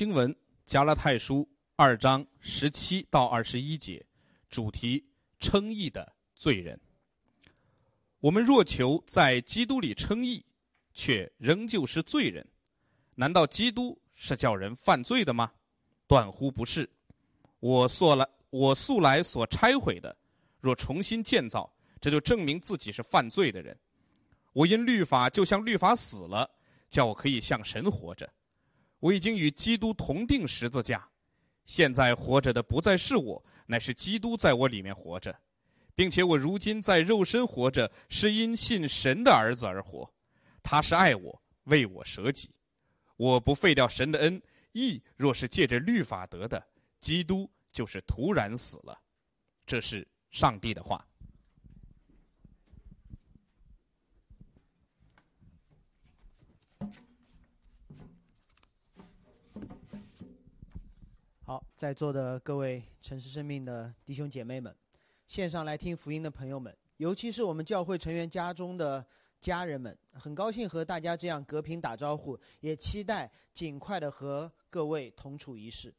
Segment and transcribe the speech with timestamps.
[0.00, 0.34] 经文：
[0.64, 4.02] 加拉太书二章十七到二十一节，
[4.48, 5.04] 主题：
[5.38, 6.80] 称义的罪人。
[8.20, 10.42] 我们若求在基督里称义，
[10.94, 12.48] 却仍旧是罪人，
[13.14, 15.52] 难道基督是叫人犯罪的吗？
[16.06, 16.88] 断乎不是。
[17.58, 20.16] 我素来我素来所拆毁的，
[20.62, 21.70] 若重新建造，
[22.00, 23.78] 这就证明自己是犯罪的人。
[24.54, 26.50] 我因律法就像律法死了，
[26.88, 28.26] 叫我可以向神活着。
[29.00, 31.08] 我已经与基督同定十字架，
[31.64, 35.36] 现在活着的不再是我，乃是基督在我里面活着。
[35.92, 40.10] 并且我如今在肉身活着，是因信神的儿子而活。
[40.62, 42.50] 他是爱我，为我舍己。
[43.16, 44.40] 我不废掉神的恩，
[44.72, 46.66] 义若是借着律法得的，
[47.00, 48.98] 基督就是突然死了。
[49.66, 51.06] 这是上帝的话。
[61.50, 64.72] 好，在座的各位城市生命的弟兄姐妹们。
[65.26, 69.04] 线上来听福音的朋友们，尤其是我们教会成员家中的
[69.40, 75.92] 家人们，很高兴和大家这样隔屏打招呼，也期待尽快的和各位同处一室。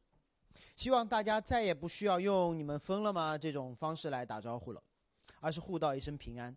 [0.74, 4.82] 希望大家再也不需要用“你们疯了吗”这种方式来打招呼了，
[5.40, 6.56] 而是互道一声平安。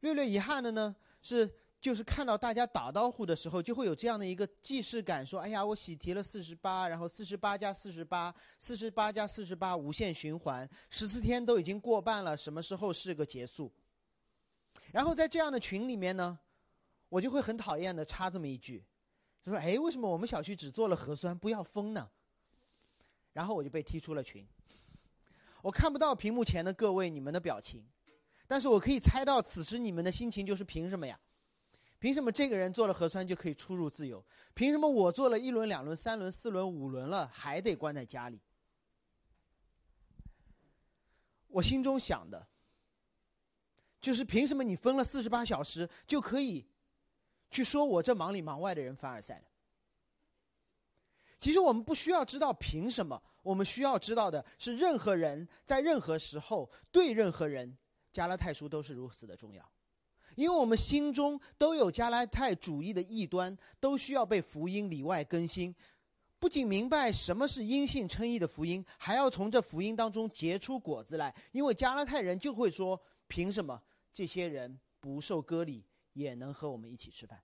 [0.00, 1.52] 略略遗憾的呢是。
[1.80, 13.72] 就是看到大家打招呼的时候，就会有这样的一个既视感，说：“哎呀，我喜提了四十八，然后四十八加四十八，四十八加四十八，无限循环，十四天都已经过半了，什么时候是个结束？”
[14.90, 16.38] 然后在这样的群里面呢，
[17.08, 18.84] 我就会很讨厌的插这么一句，
[19.44, 22.10] 就说：“哎，为什么我们小区只做了核酸，不要封呢？”
[23.32, 24.44] 然后我就被踢出了群。
[25.62, 27.86] 我看不到屏幕前的各位你们的表情，
[28.48, 31.18] 但是我可以猜到此时你们的心情就是：凭什么呀？
[31.98, 34.24] 凭什么这个人做了核酸就可以出入自由？
[34.54, 38.40] 凭什么我做了一轮、两轮、三轮、四轮、五轮了还得关在家里？
[41.48, 42.46] 我心中想的，
[44.00, 46.64] 就是凭什么你分了四十八小时就可以
[47.50, 49.42] 去说我这忙里忙外的人凡尔赛？
[51.40, 57.76] 其实我们不需要知道凭什么，我们需要知道的是，任何人在任何时候对任何人，
[58.12, 59.68] 加拉太书都是如此的重要。
[60.38, 65.74] 因为我们心中都有加拉太主义的异端，都需要被福音里外更新。
[66.38, 71.34] 不仅明白什么是因信称义的福音，还要从这福音当中结出果子来。
[71.50, 73.82] 因为加拉太人就会说：“凭什么
[74.12, 77.42] 这些人不受割礼也能和我们一起吃饭？”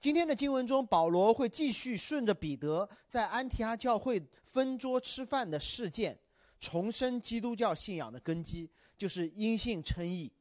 [0.00, 6.18] 今天的经文中，保罗会继续顺着彼得在安提阿教会分桌吃饭的事件，
[6.58, 10.32] 重申基督教信仰的根基，就是因信称义。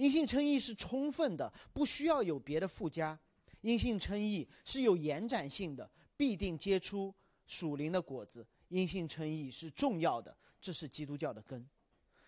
[0.00, 3.18] 因信称义是充分的，不需要有别的附加。
[3.60, 7.14] 因信称义是有延展性的，必定结出
[7.46, 8.46] 属灵的果子。
[8.68, 11.68] 因信称义是重要的，这是基督教的根。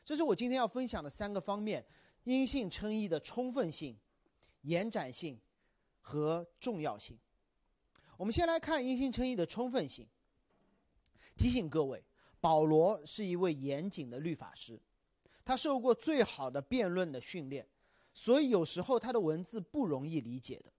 [0.05, 1.83] 这是我今天要分享的三个方面：
[2.25, 3.97] 因信称义的充分性、
[4.61, 5.41] 延展性
[6.03, 7.19] 和重要性。
[8.19, 10.07] 我们先来看因信称义的充分性。
[11.39, 12.05] 提醒各位，
[12.39, 14.79] 保罗是一位严谨的律法师。
[15.45, 17.67] 他受过最好的辩论的训练，
[18.13, 20.73] 所以有时候他的文字不容易理解的。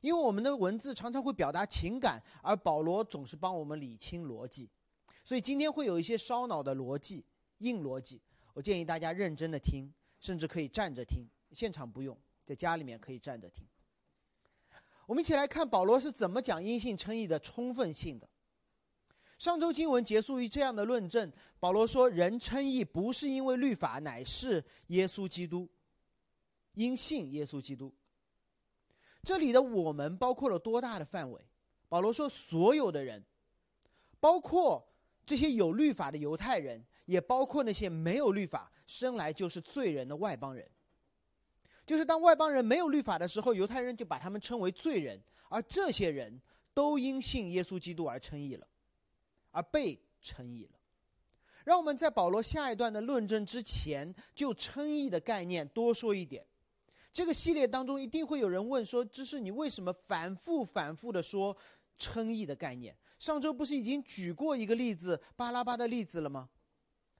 [0.00, 4.70] 因为我们的文字常常会表达情感，而保罗总是帮我们理清逻辑，
[5.24, 7.24] 所以今天会有一些烧脑的逻辑、
[7.58, 8.22] 硬逻辑。
[8.54, 13.66] 我建议大家认真的听，甚至可以站着听，现场不用，在家里面可以站着听。
[15.06, 18.29] 我们一起来看保罗是怎么讲因信称义的充分性的。
[19.40, 25.66] 上周经文结束于这样的论证：保罗说，人称义不是因为律法，乃是耶稣基督，
[26.74, 27.90] 因信耶稣基督。
[29.22, 31.40] 这里的我们包括了多大的范围？
[31.88, 33.24] 保罗说，所有的人，
[34.20, 34.86] 包括
[35.24, 40.70] 这些有律法的犹太人，也包括那些没有律法、生来就是罪人的外邦人。
[41.86, 45.18] 就是当外邦人没有律法的时候，犹太人就把他们称为罪人，
[45.48, 46.38] 而这些人
[46.74, 48.66] 都因信耶稣基督而称义了。
[49.50, 50.78] 而被称义了。
[51.64, 56.44] 让我们在保罗下一段的论证之前，就称义的概念多说一点。
[57.12, 61.56] 这个系列当中，一定会有人问说：“这是你为什么反复反复的说
[61.98, 62.96] 称义的概念？
[63.18, 66.48] 上周不是已经举过一个例子巴拉巴的例子了吗？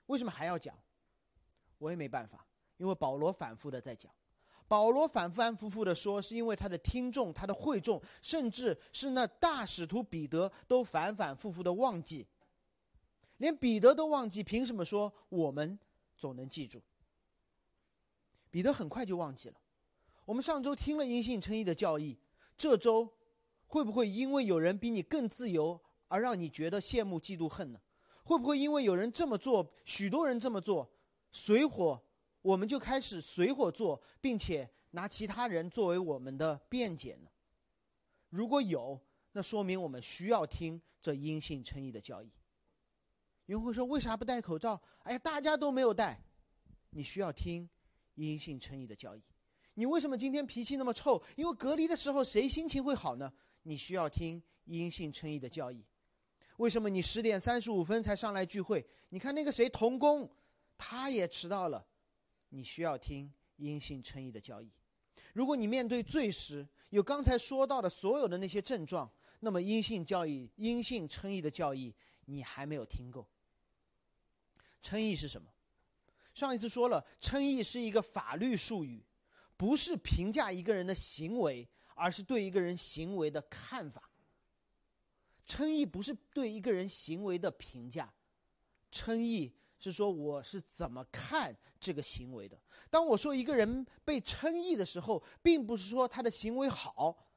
[0.07, 0.79] 为什么还要讲？”
[1.79, 4.13] 我也没办法，因为保罗反复的在讲。
[4.71, 12.25] 保罗反反复复的说，是因为他的听众、他的会众，甚至是那大使徒彼得，都反反复复的忘记。
[13.39, 15.77] 连彼得都忘记，凭什么说我们
[16.17, 16.81] 总能记住？
[18.49, 19.57] 彼得很快就忘记了。
[20.25, 22.17] 我们上周听了因信称义的教义，
[22.57, 23.13] 这周
[23.67, 27.81] 会不会因为有人比你更自由而让你觉得羡慕、嫉妒、恨呢？
[28.23, 30.89] 会不会因为有人这么做，许多人这么做，
[31.33, 32.01] 水火，
[32.43, 37.29] 我们就开始随火做，并且拿其他人作为我们的辩解呢？
[38.29, 39.01] 如果有，
[39.33, 42.31] 那说明我们需要听这阴性称义的教义。
[43.47, 44.81] 有人会说，为啥不戴口罩？
[45.03, 46.23] 哎呀，大家都没有戴。
[46.91, 47.69] 你需要听
[48.15, 49.23] 阴性称义的教义。
[49.75, 51.23] 你为什么今天脾气那么臭？
[51.37, 53.33] 因为隔离的时候谁心情会好呢？
[53.63, 55.85] 你需要听阴性称义的教义。
[56.57, 58.87] 为什么你十点三十五分才上来聚会？
[59.09, 60.31] 你看那个谁童工，
[60.79, 61.85] 他也迟到了。
[62.51, 64.71] 你需要听阴性称义的教义。
[65.33, 69.11] 如果你面对罪时有刚才说到的所有的那些症状，
[69.41, 71.95] 那么阴性教义、阴性称义的教义
[72.27, 73.27] 你还没有听够。
[74.83, 75.51] 称义是什么？
[76.33, 79.05] 上一次说了，称义是一个法律术语，
[79.57, 84.11] 不是评价一个人的行为，而是对一个人行为的看法。
[85.45, 88.13] 称义不是对一个人行为的评价，
[88.91, 92.61] 称义是说我是怎么看这个行为的。
[92.91, 97.29] 当我说一个人被称义的时候，并不是说他的行为好，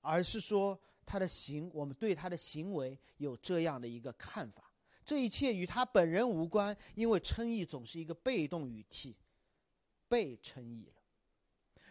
[0.00, 4.70] 而是说他的行，我们对他的行为有这样的一个看法。
[5.04, 9.16] 这一切与他本人无关，因为称义总是一个被动语气，
[10.08, 10.94] 被称义了。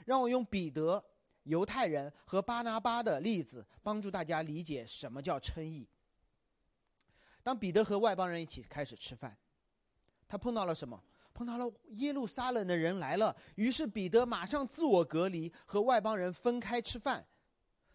[0.06, 1.04] 让我用彼得、
[1.44, 5.88] 犹太人和巴拿巴的例子，帮助大家理解什么叫称义。
[7.42, 9.38] 当彼得和外邦人一起开始吃饭，
[10.36, 11.02] 他碰到了什么？
[11.34, 17.26] 碰到了耶路撒冷的人来了，于是彼得马上自我隔离，和外邦人分开吃饭。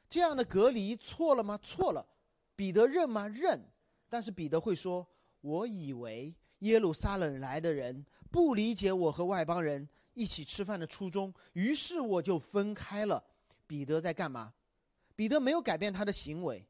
[0.09, 1.59] 这样的隔离错了吗？
[1.63, 2.07] 错了。
[2.57, 3.29] 彼得认吗？
[3.29, 3.63] 认。
[4.09, 5.07] 但是彼得会说
[5.43, 13.23] ：“我以为耶路撒冷来的人不理解我和外邦人一起吃饭的初衷，于是我就分开了。”
[13.69, 14.55] 彼得在干嘛？
[15.15, 16.67] 彼得没有改变他的行为，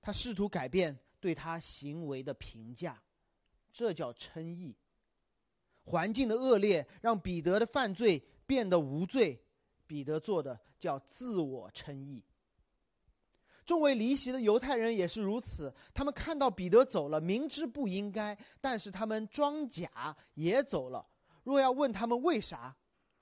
[0.00, 3.00] 他试图改变对他行为的评价，
[3.72, 4.76] 这叫称义。
[5.84, 9.42] 环境的恶劣让彼得的犯罪变得无罪，
[9.86, 12.22] 彼得做的叫自我称义。
[13.64, 21.06] 众位离席的犹太人也是如此，他们看到彼得走了，明知不应该，但是他们装假也走了。
[21.44, 22.76] 若要问他们为啥，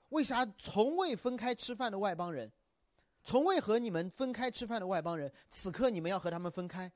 [0.09, 2.51] 为啥从未分开吃饭的外邦人，
[3.23, 6.91] 从未和你们分开吃饭的外邦人，此刻你们要和他们分开？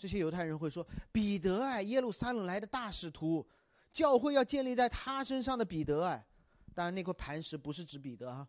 [0.00, 3.46] 这些犹太人会说：“彼得哎，耶路撒冷来的大使徒，
[3.92, 6.26] 教会要建立在他身上的彼得哎，
[6.74, 8.48] 当然那块磐石不是指彼得啊，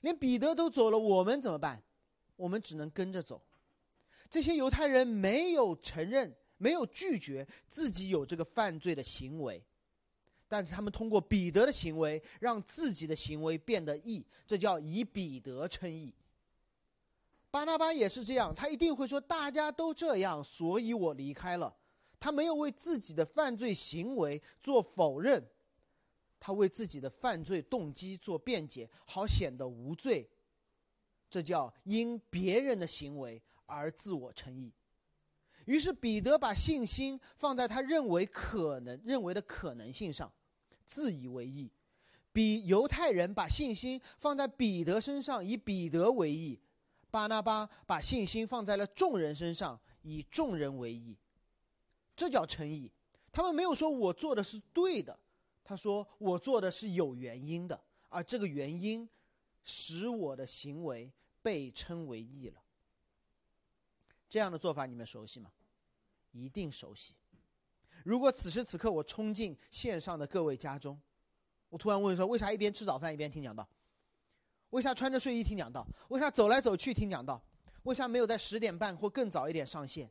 [0.00, 1.80] 连彼得都走了，我们怎么办？”
[2.34, 3.40] 我们只能跟着走。
[4.28, 9.64] 这些犹太人没有承认，没有拒绝自己有这个犯罪的行为，
[10.48, 16.12] 但是他们通过彼得的行为，让自己的行为变得义，这叫以彼得称义。
[17.50, 21.74] 巴拿巴也是这样，他一定会说：“大家都这样，所以我离开了。”
[22.20, 25.42] 他没有为自己的犯罪行为做否认，
[26.40, 30.28] 他为自己的犯罪动机做辩解，好显得无罪。
[31.30, 34.72] 这叫因别人的行为而自我称义。
[35.66, 40.32] 于是彼得把信心放在他认为可能认为的可能性上，
[40.84, 41.70] 自以为义；
[42.32, 46.58] 比犹太人把信心放在彼得身上，以彼得为义；
[47.10, 51.16] 巴拿巴把信心放在了众人身上，以众人为义。
[52.16, 52.90] 这叫诚意。
[53.32, 55.18] 他们没有说我做的是对的，
[55.62, 59.08] 他说我做的是有原因的，而这个原因。
[59.70, 61.12] 使我的行为
[61.42, 62.62] 被称为义了。
[64.30, 65.50] 这样的做法你们熟悉吗？
[66.32, 67.12] 一定熟悉。
[68.02, 70.98] 如果此时此刻我冲进线上的各位家中，
[71.68, 73.68] 我突然问说：为啥一边吃早饭一边听讲道？
[74.70, 75.86] 为啥穿着睡衣听讲道？
[76.08, 77.42] 为啥走来走去听讲道？
[77.84, 80.10] 为啥没有在十点半或更早一点上线？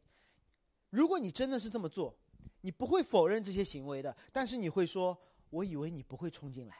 [0.89, 2.15] 如果你真的是这么做，
[2.61, 5.17] 你不会否认这些行为的，但是你会说：
[5.49, 6.75] 我以为你不会冲进来。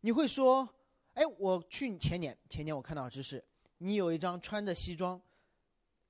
[0.00, 0.68] 你会说。
[1.14, 3.44] 哎，我去前年，前年我看到知识，
[3.76, 5.20] 你有一张穿着西装，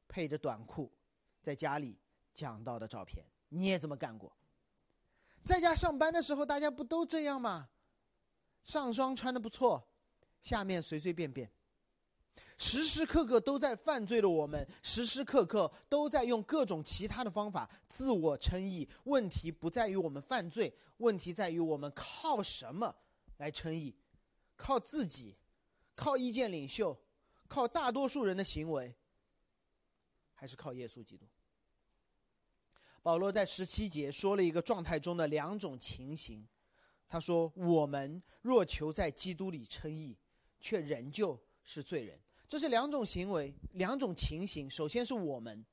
[0.07, 0.93] 配着短裤，
[1.41, 1.99] 在家里
[2.33, 4.33] 讲到的照片，你也这么干过？
[5.45, 7.69] 在家上班的时候，大家不都这样吗？
[8.63, 9.85] 上装穿的不错，
[10.43, 11.49] 下面随随便便，
[12.59, 18.89] 时时刻刻都在犯罪的我们，时时刻刻都在用各种其他的方法自我称义。
[19.05, 22.95] 问题不在于我们犯罪，问题在于我们靠什么
[23.37, 23.95] 来称义？
[24.57, 25.37] 靠自己，
[25.95, 27.01] 靠意见领袖，
[27.47, 28.95] 靠大多数人的行为，
[30.35, 31.25] 还是靠耶稣基督？
[33.01, 36.47] 保罗在十七节说了一个状态中的两种情形。
[37.09, 40.17] 他说：“我们若求在基督里称义，
[40.63, 44.71] 却仍旧是罪人。”这是两种行为，两种情形。
[44.71, 45.65] 首先是我们，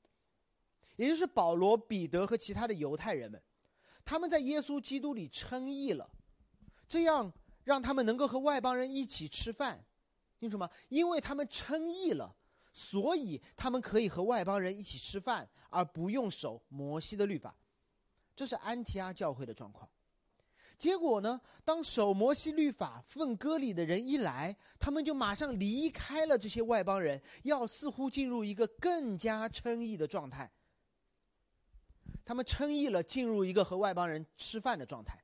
[0.96, 3.42] 也就是保罗、彼得和其他的犹太人们，
[4.04, 6.10] 他们在耶稣基督里称义了，
[6.88, 7.30] 这样
[7.64, 9.84] 让他们能够和外邦人一起吃饭，
[10.38, 10.70] 清楚吗？
[10.88, 12.34] 因为他们称义了，
[12.72, 17.54] 所以他们可以和外邦人一起吃饭，而不用守摩西的律法。
[18.34, 19.86] 这是安提阿教会的状况。
[20.80, 21.38] 结果呢？
[21.62, 30.50] 当守摩西律法、奉割礼的人一来，他们就马上离开了这些外邦人，要似乎进入一个更加称义的状态。
[32.24, 35.22] 他们称义了，进入一个和外邦人吃饭的状态。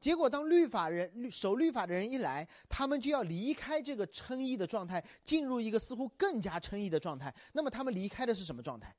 [0.00, 7.32] 结果，当律法人、守律法的人一来，他们就要离开这个称义的状态，进入一个似乎更加称义的状态。
[7.52, 8.96] 那么，他们离开的是什么状态？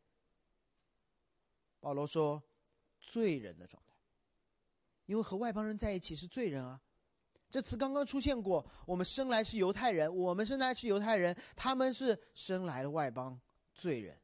[1.79, 2.43] 保罗说
[3.01, 3.89] ：“罪人的状态。”
[5.11, 6.79] 因为和外邦人在一起是罪人啊，
[7.49, 8.65] 这词刚刚出现过。
[8.85, 13.37] 我们生来是犹太人，我们生来是犹太人，他们是生来的外邦
[13.73, 14.17] 罪人，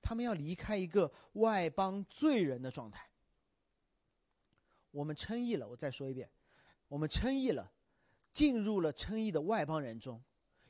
[0.00, 3.06] 他们要离开一个外邦罪人的状态。
[4.92, 6.26] 我们称义了，我再说一遍，
[6.88, 7.70] 我们称义了，
[8.32, 10.18] 进入了称义的外邦人中，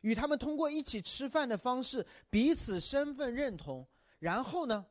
[0.01, 3.87] 与他们通过一起吃饭的方式彼此身份认同。
[4.19, 4.85] 然后呢，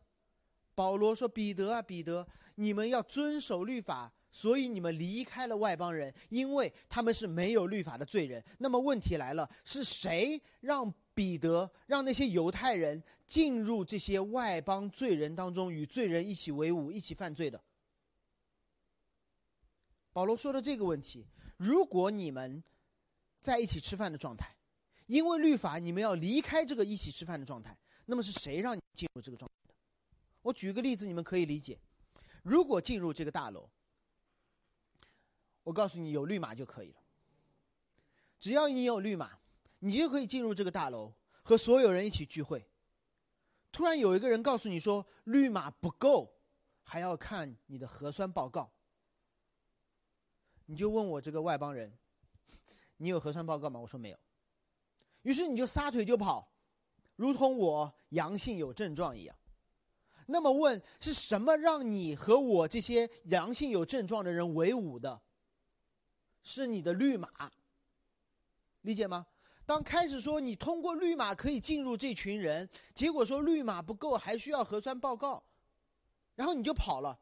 [0.74, 8.44] 保罗说：“彼得啊，彼得，你们要遵守律法。”所以你们离开了外邦人，因为他们是没有律法的罪人。
[8.58, 17.62] 那么问题来了：是谁让彼得让那些犹太人进入这些外邦罪人当中，与罪人一起为伍、一起犯罪的？
[20.12, 22.64] 保罗说的这个问题：如果你们
[23.40, 24.56] 在一起吃饭的状态，
[25.06, 29.76] 因为律法你们要离开这个一起吃饭的状态，那么是谁让你进入这个状态的？
[30.42, 31.78] 我举个例子，你们可以理解：
[32.42, 33.70] 如果进入这个大楼。
[35.64, 37.00] 我告诉你，有绿码就可以了。
[38.40, 39.40] 只要你有绿码，
[39.80, 42.68] 你就可以进入这个大楼，和所有人一起聚会。
[43.72, 46.36] 突然有一个人告诉你说绿码不够，
[46.84, 48.72] 还要看你的核酸报告。
[50.66, 51.98] 你就问我这个外邦人，
[52.98, 53.80] 你有核酸报告吗？
[53.80, 54.18] 我说没有。
[55.24, 56.52] 于是你就撒腿就跑，
[57.16, 59.36] 如同我阳性有症状一样。
[60.26, 65.22] 那么问是什么让你和我这些阳性有症状的人为伍的？
[66.44, 67.30] 是你的绿码，
[68.82, 69.26] 理解吗？
[69.66, 75.42] 当开始说你通过绿码可以进入这群人，结果说绿码不够，还需要核酸报告，
[76.36, 77.18] 然后你就跑了。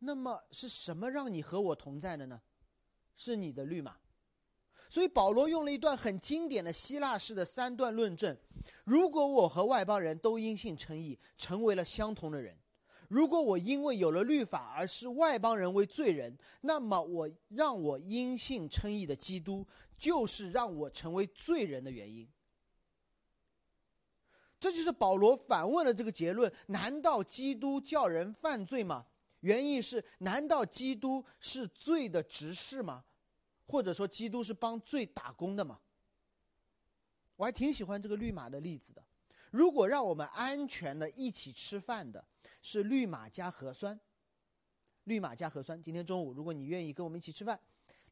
[0.00, 2.42] 那么是什么让你和我同在的呢？
[3.16, 3.96] 是你的绿码。
[4.88, 8.36] 所以保罗用了一段很经典的希腊式的三段论证：
[8.84, 12.56] 如果我和外邦人都因信称义，成为了相同的人。
[13.08, 22.28] 如果我因为有了律法而视外邦人为罪人，那么我让我因信称义的基督，就是让我成为罪人的原因。
[24.58, 29.06] 这就是保罗反问的这个结论：难道基督叫人犯罪吗？
[29.40, 33.04] 原意是：难道基督是罪的执事吗？
[33.66, 35.78] 或者说，基督是帮罪打工的吗？
[37.36, 39.04] 我还挺喜欢这个绿码的例子的。
[39.50, 42.24] 如果让我们安全的一起吃饭的。
[42.68, 43.96] 是绿码加核酸，
[45.04, 45.80] 绿码加核酸。
[45.80, 47.60] 今天中午，如果你愿意跟我们一起吃饭，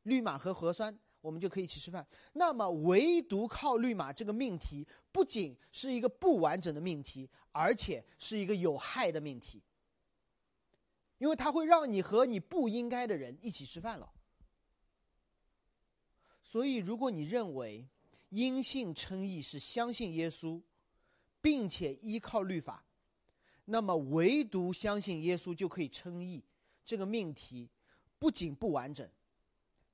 [0.05, 2.07] 绿码和核酸，我们就可以一起吃饭。
[2.35, 9.61] 那么，唯独靠绿码这个命题，不仅是一个不完整的命题，而且是一个有害的命题，
[11.19, 14.13] 因为它会让你和你不应该的人一起吃饭了。
[16.45, 17.89] 所以，如果你认为
[18.29, 20.63] 因信称义是相信耶稣，
[21.41, 22.85] 并且依靠律法。
[23.67, 26.45] 那么，唯独相信耶稣就可以称义，
[26.85, 27.71] 这个命题
[28.19, 29.09] 不仅不完整，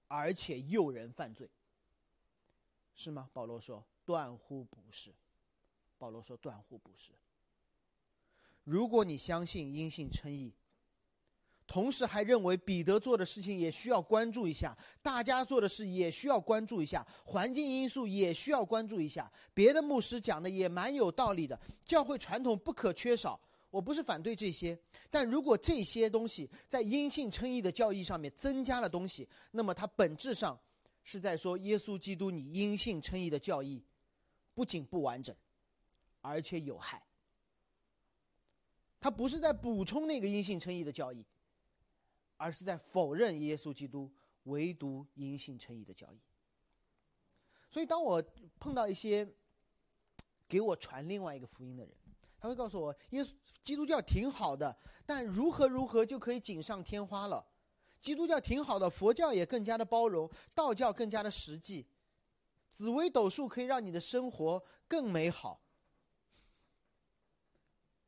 [0.09, 1.49] 而且诱人犯罪，
[2.95, 3.31] 是吗？
[3.33, 5.15] 保罗说：“断乎不是。”
[5.99, 7.13] 保罗说：“断乎不是。”
[8.65, 10.53] 如果你相信因信称义，
[11.67, 23.41] 同时还认为彼得做的事情也需要关注一下，大家做的事也需要关注一下，环境因素也需要关注一下，别的牧师讲的也蛮有道理的，教会传统不可缺少。
[23.71, 24.79] 我不是反对这些，
[25.11, 30.59] 但如果这些东西在因信称义的教义上面增加了东西，那么它本质上
[31.05, 33.83] 是在说耶稣基督你因信称义的教义
[34.55, 35.35] 不仅不完整，
[36.21, 37.03] 而且有害。
[39.01, 41.25] 他不是在补充那个因信称义的教义，
[42.37, 44.11] 而是在否认耶稣基督
[44.43, 46.19] 唯独因信称义的教义。
[47.71, 48.23] 所以，当我
[48.59, 49.27] 碰到一些
[50.49, 51.95] 给我传另外一个福音的人，
[52.41, 53.31] 他会告诉我，耶稣
[53.63, 57.47] 基督教挺好的，但如何如何就可以锦上添花了。
[58.01, 61.87] 基督教挺好的，佛教也更加的包容，道教更加的实际。
[62.71, 65.61] 紫微斗数可以让你的生活更美好。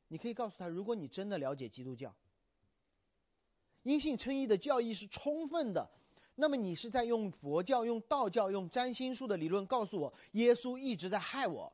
[0.08, 2.14] 你可以告诉他，如果你真的了解基督教，
[3.82, 5.90] 因信称义的教义是充分的，
[6.36, 11.70] 那么你是在用佛教、用道教、用占星术的理论告诉我，耶稣一直在害我，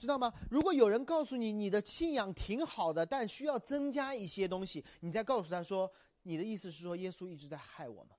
[0.00, 0.32] 知道吗？
[0.50, 5.92] 如果有人告诉你你的信仰挺好的，但需要增加一些东西，你再告诉他说，
[6.22, 8.16] 你的意思是说耶稣一直在害我吗？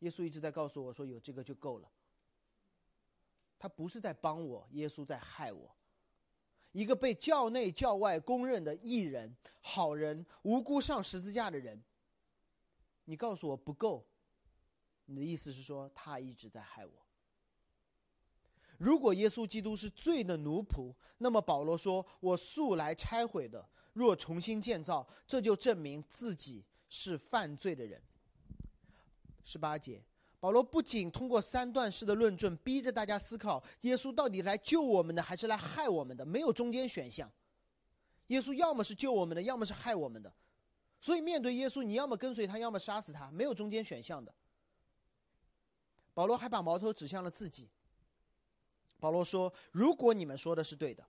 [0.00, 1.90] 耶稣一直在告诉我说，有这个就够了。
[3.58, 5.74] 他不是在帮我，耶稣在害我。
[6.72, 11.82] 一个被教内教外公认的义人、好人、无辜上十字架的人，
[13.04, 14.06] 你告诉我不够，
[15.06, 17.07] 你的意思是说他一直在害我。
[18.78, 28.00] 如果耶稣基督是罪的奴仆，那么保罗说：“我素来拆毁的，若重新建造，这就证明自己是犯罪的人。”
[29.44, 30.02] 十八节。
[30.40, 36.24] 保罗不仅通过三段式的论证，逼着大家思考：耶稣到底来救我们的，还是来害我们的？
[36.24, 37.28] 没有中间选项。
[38.28, 40.32] 耶稣要么是救我们的，要么是害我们的。
[41.00, 44.32] 所以面对耶稣，你要么跟随他，要么杀死他，没有中间选项的。
[46.14, 47.68] 保罗还把矛头指向了自己。
[48.98, 51.06] 保罗说：“如果你们说的是对的，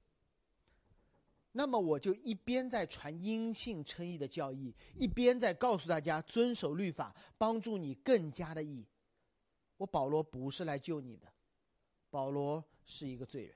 [1.51, 8.87] 那么我就一边在传阴性称义的教义，一边在告诉大家遵守律法，帮助你更加的义。”
[9.77, 11.27] 我保罗不是来救你的，
[12.09, 13.55] 保罗是一个罪人。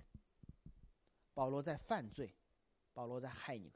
[1.34, 2.34] 保罗在犯罪，
[2.94, 3.74] 保罗在害你们。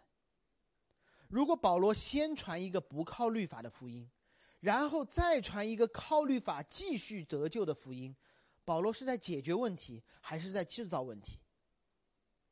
[1.28, 4.10] 如果保罗先传一个不靠律法的福音，
[4.62, 8.16] 然后再传一个靠律法继续得救的福音，
[8.68, 11.40] 保罗是在解决问题，还是在制造问题？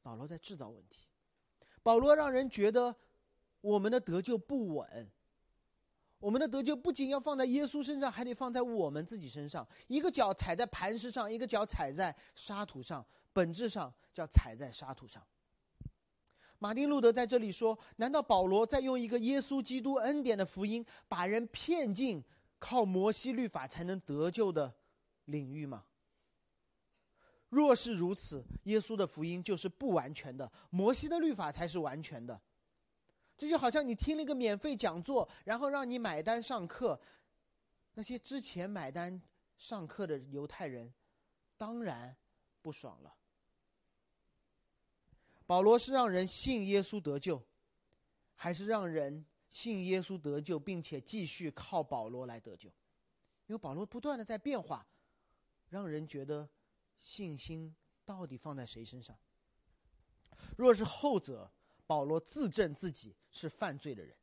[0.02, 1.10] 保罗在制造问题。
[1.84, 2.96] 保罗让人觉得
[3.60, 5.12] 我们的得救不稳。
[6.20, 9.68] 我们的得救不仅要放在耶稣身上，还得放在我们自己身上。
[9.88, 15.22] 一个脚踩在磐石上，一个脚踩在沙土上，本质上叫踩在沙土上。
[16.60, 22.24] 马丁路德在这里说：“难道保罗在用一个耶稣基督恩典的福音，把人骗进
[22.58, 24.74] 靠摩西律法才能得救的
[25.26, 25.84] 领域吗？
[27.56, 32.42] 若是如此，耶稣的福音就是不完全的，摩西的律法才是完全的。”
[33.38, 37.00] 这就好像你听了一个免费讲座，然后让你买单上课，
[37.94, 39.22] 那些之前买单
[39.58, 40.94] 上课的犹太人，
[41.56, 42.14] 当然
[42.62, 43.16] 不爽了。
[45.46, 47.42] 保罗是让人信耶稣得救，
[48.36, 52.68] 还是让人信耶稣得救，并且继续靠保罗来得救？
[53.48, 54.86] 因为保罗不断的在变化，
[55.70, 56.50] 让人觉得
[57.00, 59.18] 信心到底放在谁身上？
[60.58, 61.52] 若是后者。
[61.88, 64.18] 保罗自证自己是犯罪的人，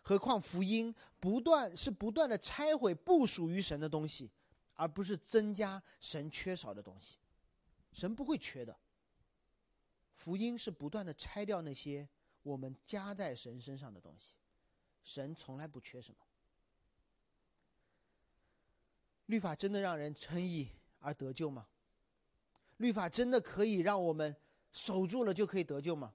[0.00, 4.30] 何况福音不断是不断的拆毁不属于神的东西，
[4.72, 7.18] 而不是增加神缺少的东西。
[7.92, 8.74] 神不会缺的。
[10.14, 12.08] 福音是不断的拆掉那些
[12.42, 14.36] 我们加在神身上的东西，
[15.04, 16.20] 神从来不缺什么。
[19.26, 21.68] 律法真的让人称义而得救吗？
[22.82, 24.36] 律法真的可以让我们
[24.72, 26.12] 守住了就可以得救吗？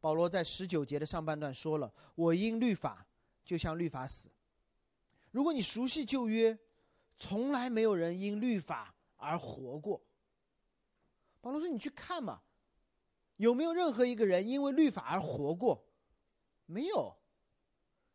[0.00, 3.06] 保罗在十九节的上半段说了：“我因律法
[3.44, 4.30] 就像律法死。”
[5.32, 6.58] 如果你熟悉旧约，
[7.16, 10.00] 从来没有人因律法而活过。
[11.40, 12.40] 保罗说：“你去看嘛，
[13.36, 15.84] 有没有任何一个人因为律法而活过？
[16.66, 17.14] 没有。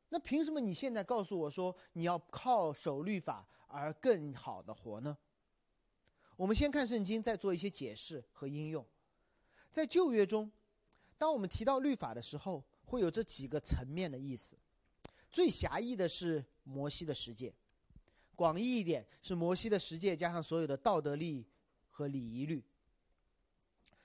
[0.10, 5.18] 那凭什么你现在告诉我说你要靠守律法而更好的活呢？”
[6.42, 8.84] 我们先看圣经，再做一些解释和应用。
[9.70, 10.52] 在旧约中。
[11.16, 14.58] 当我们提到律法的时候，会有这几个层面的意思。
[15.30, 17.54] 最狭义的是摩西的十诫，
[18.36, 21.46] 广义一点是摩西的十诫加上所有的道德律
[21.92, 22.66] 和礼仪律。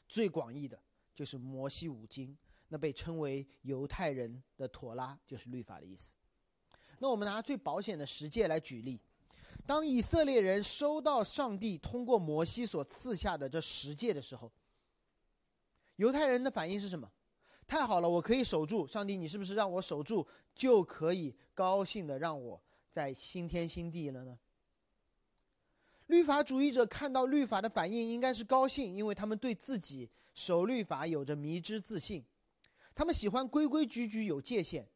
[0.06, 0.78] 最广义的
[1.14, 2.36] 就是摩西五经，
[2.68, 6.12] 那被称为犹太人的妥拉，就是律法的意思。
[6.98, 9.00] 那我们拿最保险的十诫来举例，
[9.66, 14.50] 当以色列人收到上帝通过摩西所赐下的这十诫的时候。
[15.96, 17.10] 犹太人的反应是什么？
[17.66, 18.86] 太好了，我可以守住。
[18.86, 24.38] 上帝，你是不是让我守住，就可以高兴的让我在新天新地了呢？
[26.06, 32.24] 律法主义者看到律法的反应应该是高兴，因为他们对自己守律法有着迷之自信，
[32.94, 34.86] 他们喜欢规规矩矩有界限。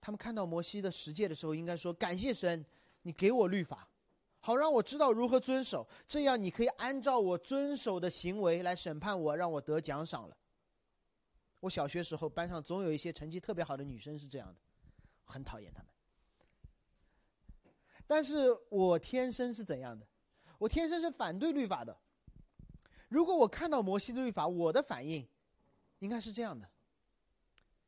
[0.00, 2.62] 他们看到摩西的十诫的时候，应该说感谢神，
[3.02, 3.88] 你给我律法。
[4.44, 10.36] 好让我知道如何遵守，这样你可以按照我遵守的行为来审判我，让我得奖赏了。
[11.60, 14.56] 我小学时候班上总有一些成绩特别好的女生是这样的，
[15.24, 15.92] 很讨厌她们。
[18.04, 20.04] 但是我天生是怎样的？
[20.58, 21.96] 我天生是反对律法的。
[23.08, 25.24] 如果我看到摩西的律法，我的反应
[26.00, 26.68] 应该是这样的：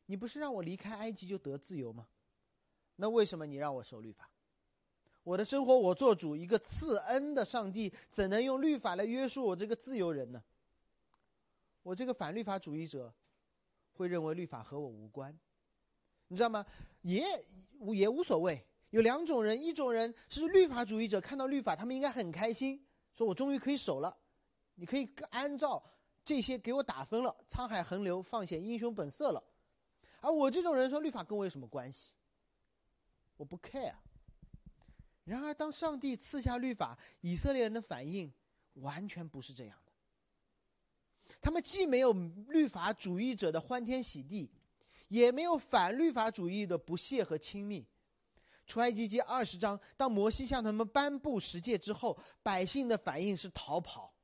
[0.07, 2.07] 你不是让我离开埃及就得自由吗？
[2.95, 4.31] 那为什么你让我守律法？
[5.25, 10.43] 我的生活我做主，一个赐恩的上帝怎能用律法来约束我这个自由人呢？
[11.83, 13.13] 我这个反律法主义者
[13.95, 15.37] 会认为律法和我无关，
[16.29, 16.65] 你知道吗？
[17.03, 17.25] 也
[17.95, 18.65] 也无所谓。
[18.91, 24.15] 有两种人，一种人是律法主义者，看到律法他们应该很开心，说我终于可以守了，
[24.75, 25.83] 你可以按照
[26.23, 29.43] 这些给我打分了，沧海横流放显英雄本色了。
[30.21, 32.13] 而我这种人说律法跟我有什么关系？
[33.37, 33.95] 我不 care。
[35.25, 38.33] 然而，当上帝赐下律法，以色列人的反应
[38.75, 39.93] 完全不是这样的。
[41.41, 42.13] 他们既没有
[42.49, 44.51] 律法主义者的欢天喜地，
[45.09, 47.87] 也没有反律法主义的不屑和亲密。
[48.67, 54.15] 出埃及记二十章，当摩西向他们颁布十诫之后，百姓的反应是逃跑，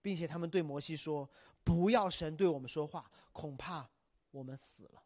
[0.00, 1.28] 并且他们对摩西说
[1.62, 3.88] ：“不要神对我们说话，恐怕
[4.30, 5.02] 我们死了。”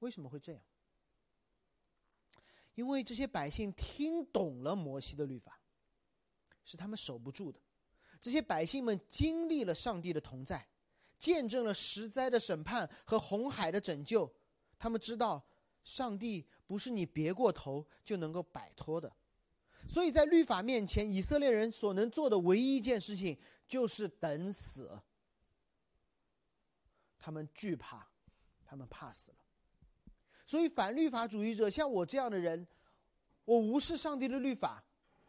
[0.00, 0.62] 为什么会这样？
[2.74, 5.60] 因为这些百姓听懂了摩西的律法，
[6.64, 7.60] 是他们守不住的。
[8.20, 10.66] 这些百姓们经历了上帝的同在，
[11.18, 14.32] 见证了十灾的审判和红海的拯救。
[14.78, 15.44] 他们知道，
[15.84, 19.12] 上帝不是你别过头就能够摆脱的。
[19.88, 24.98] 所以在律法面前，以色列人所能做的唯一一件事情就是等死。
[27.18, 28.08] 他们惧怕，
[28.64, 29.41] 他们怕死了。
[30.44, 32.66] 所以，反律法主义者像我这样的人，
[33.44, 34.84] 我无视上帝的律法，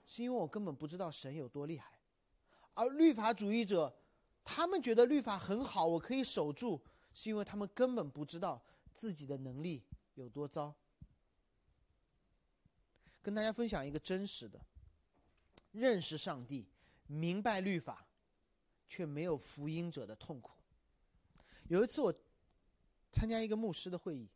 [0.05, 1.87] 是因为我根本不知道神有多厉害；
[2.73, 3.95] 而律法主义者，
[4.43, 6.81] 他们觉得律法很好，我可以守住，
[7.13, 9.83] 是因为他们根本不知道自己的能力
[10.15, 10.73] 有多糟。
[13.21, 14.59] 跟大家分享一个真实的：
[15.71, 16.67] 认识上帝、
[17.07, 18.05] 明白律法，
[18.87, 20.51] 却没有福音者的痛苦。
[21.69, 22.13] 有一次，我
[23.11, 24.27] 参加一个牧师的会议。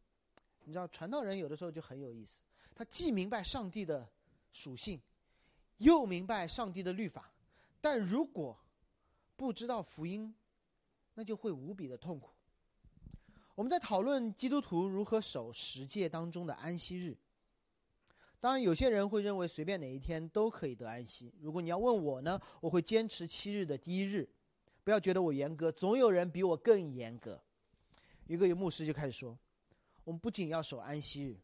[0.68, 2.42] 你知道传道人有的时候就很有意思，
[2.76, 4.06] 他既明白上帝的
[4.52, 5.00] 属性，
[5.78, 7.32] 又明白上帝的律法，
[7.80, 8.60] 但如果
[9.38, 10.36] 不知道福音，
[11.14, 12.32] 那就会无比的痛苦。
[13.56, 17.18] 我们在讨论基督徒如何守十诫当中的安息日。
[18.42, 21.34] 当然，有些人会认为随便哪一天都可以得安息。
[21.40, 24.28] 如果你要问我呢，我会坚持七日的第一日。
[24.84, 27.42] 不要觉得我严格，总有人比我更严格。
[28.26, 29.40] 一个牧师就开始说。
[30.08, 31.38] 我们不仅要守安息日，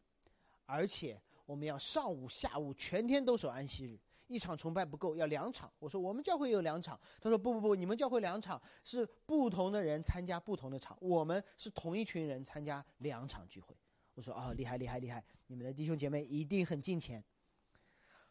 [0.64, 4.00] 而且我们要上午、下午全天都守安息日。
[4.26, 5.70] 一场崇拜不够，要两场。
[5.78, 13.76] 我说我们教会有两场，他说不不不，你们教会两场是不同的人参加不同的场，我们是同一群人参加两场聚会。
[14.14, 17.22] 我说啊，厉害厉害厉害，你们的弟兄姐妹一定很敬虔。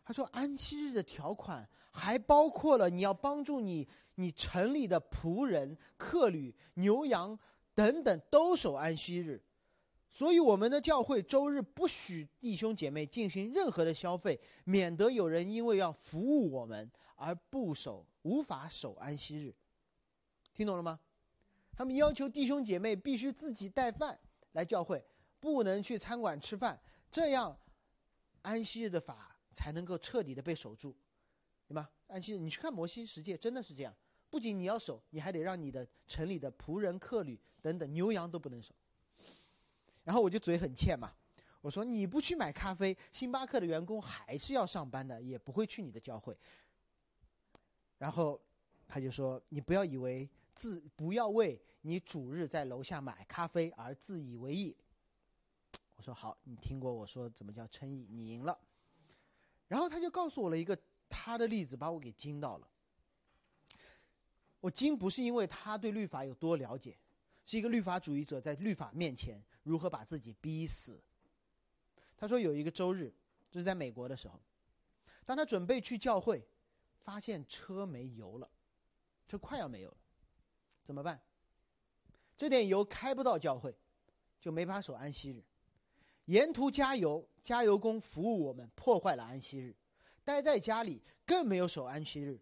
[0.03, 7.37] 他说安息日的条款还包括了你要帮助你你城里的仆人、客旅、牛羊
[7.75, 9.39] 等等都守安息日。
[10.13, 19.51] 所以，我们的教会周日不许弟兄姐妹进行任何的消费，免得有人因为要服务我们而不守、无法守安息日。
[20.53, 20.99] 听懂了吗？
[21.71, 24.19] 他们要求弟兄姐妹必须自己带饭
[24.51, 25.03] 来教会，
[25.39, 27.57] 不能去餐馆吃饭，这样
[28.43, 30.95] 安息日的法才能够彻底的被守住，
[31.67, 31.89] 对吗？
[32.05, 33.91] 安息日，你去看摩西十诫，真的是这样。
[34.29, 38.75] 不仅你要守，你还得让你的城里的仆人、客旅等等牛羊都不能守。
[40.03, 41.13] 然后我就嘴很欠嘛，
[41.61, 46.37] 我说你不去买咖啡，星巴克的员工还是要上班的，也不会去你的教会。
[47.97, 48.39] 然后
[48.85, 54.75] 他就说：“你不要以为自不要为你主日在楼下买咖啡而自以为意。”
[55.95, 58.05] 我说：“好，你听过我说怎么叫称义？
[58.09, 58.59] 你赢了。”
[59.69, 62.67] 然后他就告诉我了一个他的例子，把我给惊到了。
[64.59, 66.97] 我惊不是因为他对律法有多了解，
[67.45, 69.41] 是一个律法主义者在律法面前。
[69.63, 71.01] 如何把自己逼死？
[72.15, 73.13] 他说有一个周日，
[73.49, 74.39] 这是在美国的时候，
[75.25, 76.45] 当他准备去教会，
[76.99, 78.49] 发现车没油了，
[79.27, 79.97] 车快要没有了，
[80.83, 81.19] 怎么办？
[82.37, 83.75] 这点油开不到教会，
[84.39, 85.43] 就没法守安息日。
[86.25, 89.75] 沿途加油，加油工服务我们，破坏了安息日。
[90.23, 92.39] 待在家里更没有守安息日。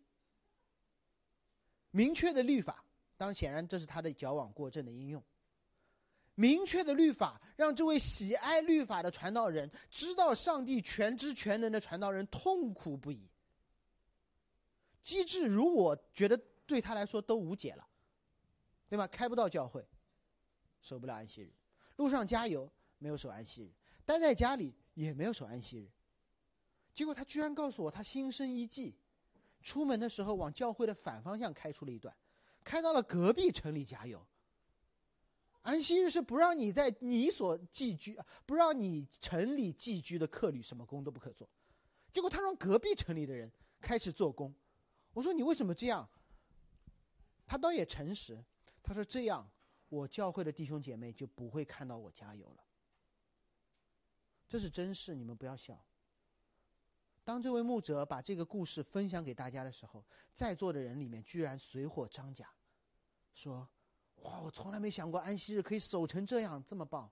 [1.90, 2.86] 明确的律法，
[3.18, 5.24] 当显然这是他的矫枉过正的应用。
[6.36, 13.28] 明确的律法让这位喜爱律法的传道人知道上帝全知全能的传道人痛苦不已。
[15.02, 17.88] 机智如我觉得对他来说都无解了，
[18.88, 19.08] 对吧？
[19.08, 19.86] 开不到教会，
[20.82, 21.52] 守不了安息日，
[21.98, 23.72] 路上加油没有守安息日，
[24.06, 25.90] 待在家里也没有守安息日。
[26.94, 28.96] 结果他居然告诉我，他心生一计，
[29.62, 32.16] 出门的时候往教会的反方向开出了一段，
[32.64, 34.26] 开到了隔壁城里加油。
[35.62, 41.50] 安息日是不让你在你所寄居，不让你城里寄居的客旅什么工都不可做。
[42.12, 44.54] 结果他让隔壁城里的人开始做工。
[45.14, 46.10] 我说你为什么这样？
[47.46, 48.44] 他倒也诚实，
[48.82, 49.50] 他说这样
[49.90, 52.64] 我教会的弟兄姐妹就不会看到我加油了。
[54.48, 55.86] 这是真事，你们不要笑。
[57.24, 62.52] 当这位牧者把这个故事分享给大家的时候，在座的人里面居然随火张甲，
[63.34, 63.70] 说
[64.22, 67.10] ：“哇，我从来没想过安息日可以守成这样，这么棒！”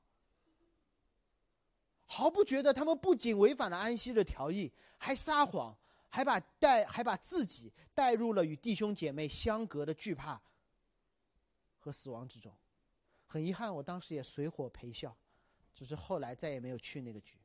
[2.11, 5.75] 毫不觉得他们不仅违反了安息日条例，还撒谎，
[6.07, 10.41] 还把带还把自己带入了与弟兄姐妹相隔的惧怕
[11.77, 12.51] 和死亡之中。
[13.27, 15.15] 很遗憾，我当时也随火陪笑，
[15.71, 17.37] 只是后来再也没有去那个局。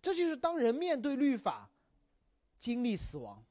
[0.00, 1.68] 这就是当人面对律法，
[2.58, 3.44] 经历死亡。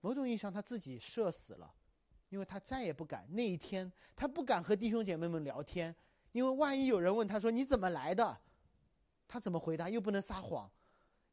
[0.00, 1.74] 某种意义上，他自己社死了，
[2.32, 5.94] 因为他再也不敢那一天，他不敢和弟兄姐妹们聊天，
[6.32, 8.40] 因为万一有人问他说你怎么来的，
[9.28, 9.90] 他怎么回答？
[9.90, 10.72] 又不能撒谎，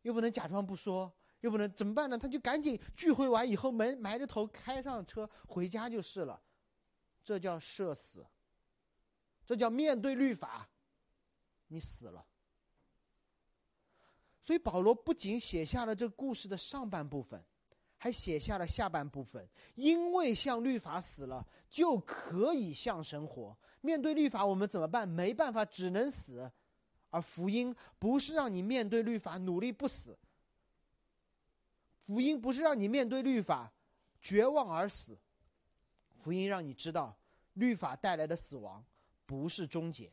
[0.01, 1.09] 又不能假装不说，
[1.39, 2.17] 又不能怎么办呢？
[2.17, 6.41] 他就赶紧聚会完以后，埋埋着头开上车回家就是了。
[7.23, 8.27] 这叫社死，
[9.45, 10.67] 这叫面对律法，
[11.67, 12.25] 你死了。
[14.41, 17.41] 所以保罗不仅写下了这故事的上半部分，
[17.99, 19.47] 还写下了下半部分。
[19.75, 23.55] 因为向律法死了，就可以向神活。
[23.81, 25.07] 面对律法，我们怎么办？
[25.07, 26.51] 没办法，只能死。
[27.11, 30.15] 而福音不是让你面对律法努力不死，
[32.05, 33.71] 福音不是让你面对律法
[34.21, 35.17] 绝望而死，
[36.19, 37.17] 福音让你知道，
[37.53, 38.85] 律法带来的死亡
[39.25, 40.11] 不是终结，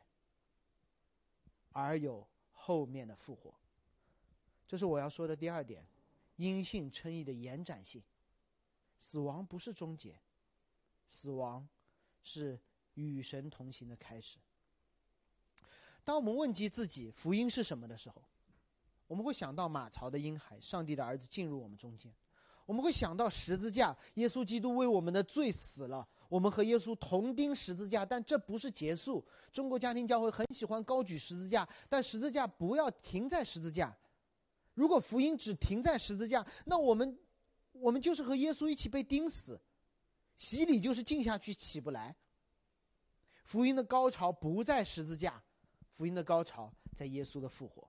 [1.73, 3.53] 而有后面的复活。
[4.67, 5.87] 这是我要说的第二点，
[6.37, 8.03] 阴性称义的延展性。
[8.99, 10.19] 死亡不是终结，
[11.09, 11.69] 死亡
[12.23, 12.59] 是
[12.95, 14.39] 与神同行的开始。
[16.03, 18.23] 当我们问及自己福音是什么的时候，
[19.07, 22.11] 我们会想到马槽的婴孩，上帝的儿子进入我们中间；
[22.65, 28.07] 我们会想到十字架，耶稣基督为我们的罪死了，我们和耶稣同钉十字架。
[28.07, 29.23] 但这不是结束。
[29.53, 33.95] 中国家庭教会很喜欢高举十字架，但十字架不要停在十字架。
[34.77, 37.19] 如果福音只停在十字架，那我们，
[37.73, 39.59] 我们就是和耶稣一起被钉死，
[40.37, 42.15] 洗礼就是浸下去起不来。
[43.43, 45.43] 福音的高潮不在十字架，
[45.91, 47.89] 福音的高潮在耶稣的复活。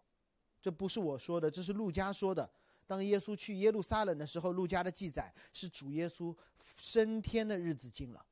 [0.61, 2.49] 这不是我说的，这是路加说的。
[2.85, 6.33] 当耶稣去耶路撒冷的时候，路加的记载是主耶稣
[6.79, 8.25] 升天的日子近了，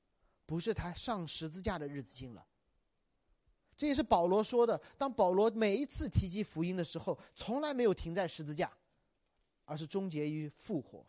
[0.45, 2.47] 不是他上十字架的日子近了。
[3.77, 4.81] 这也是保罗说的。
[4.97, 8.71] 当保罗每一次提及福音的时候，从来没有停在十字架，
[9.65, 11.05] 而是终结于复活。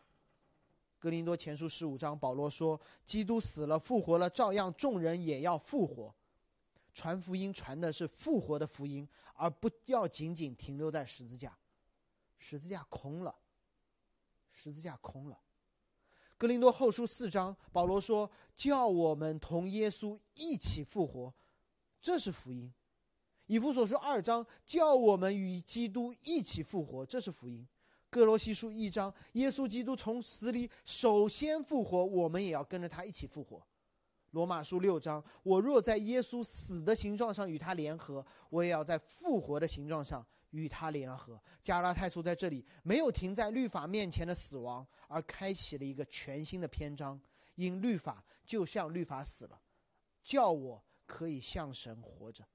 [0.99, 6.13] 格林多前书十五章，保罗说：“基督死了，复活了，照样众人也要复活。”
[6.93, 11.55] 传福音传的是复活的福音，而不要仅仅停留在十字架。
[12.39, 13.35] 十字架空了，
[14.51, 15.39] 十字架空了。
[16.37, 21.33] 格林多后书四章，保罗说：“叫我们同耶稣一起复活。”
[22.01, 22.71] 这是福音，
[23.47, 27.67] 以弗所书二章叫我们与基督一起复活，这是福音。
[28.09, 33.61] 哥罗西书一章，耶稣基督从死里首先复活，我们也要跟着他一起复活。
[34.31, 41.41] 罗马书六章，我若在耶稣死的形状上与他联合，我也要在复活的形状上与他联合。
[41.63, 47.19] 加拉太书在这里没有停在律法面前的死亡，而开启了一个全新的篇章。
[47.55, 49.59] 因律法就像律法死了，
[50.23, 50.83] 叫我。
[51.07, 52.47] 可以向神活着，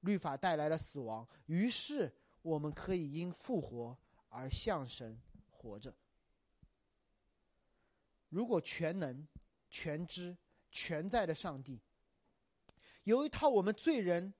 [0.00, 5.18] 律法带来了死亡，于是我们可以因复活而向神
[5.50, 5.92] 活着。
[8.28, 9.26] 如果全能、
[9.70, 10.36] 全知、
[10.70, 11.80] 全在的上帝
[13.04, 14.34] 有一套我们罪人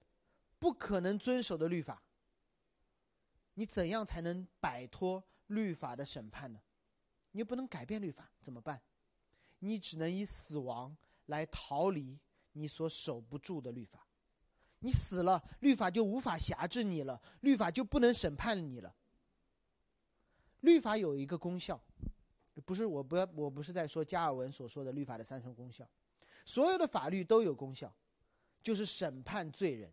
[0.59, 2.03] 不可能遵守的律法，
[3.55, 6.61] 你怎样才能摆脱律法的审判呢？
[7.33, 8.83] 你又不能改变律法，怎么办？
[9.61, 10.97] 你只能以死亡
[11.27, 12.19] 来逃离。
[12.55, 14.05] 你所守不住的律法，
[14.79, 18.95] 你死了，律法就无法辖制你了，律法就不能审判你了。
[20.61, 21.81] 律法有一个功效，
[22.65, 25.87] 不是我不要，我不是在说加尔文所说的律法的三重功效，
[26.45, 27.95] 所有的法律都有功效，
[28.63, 29.93] 就是审判罪人。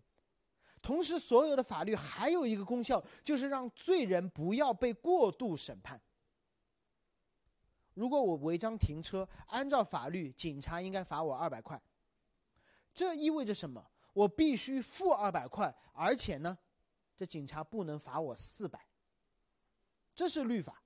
[0.81, 6.01] 同时，所有的法律还有一个功效，就是让罪人不要被过度审判。
[7.93, 11.79] 如果我违章停车，按照法律，警察应该罚我二百块。
[12.93, 13.85] 这意味着什么？
[14.13, 16.57] 我必须付二百块，而且呢，
[17.15, 18.85] 这警察不能罚我四百。
[20.13, 20.83] 这是律法。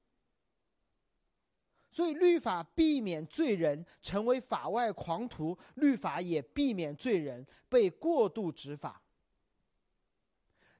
[1.89, 9.01] 所以，律法避免罪人成为法外狂徒，律法也避免罪人被过度执法。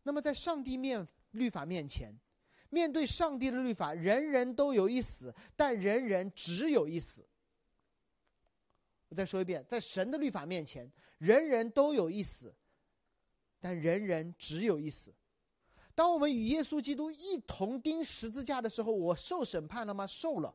[0.04, 2.14] 那么，在上帝面律法面前，
[2.70, 7.26] 面对上帝的律法，人人都有一死，但人人只有一死。
[9.08, 12.54] 我再说一遍，在神的律法面前，人人都有一死，
[13.60, 15.14] 但人人只有一死。
[15.94, 20.06] 当我们与耶稣基督一同钉十字架的时候，我受审判了吗？
[20.06, 20.54] 受了。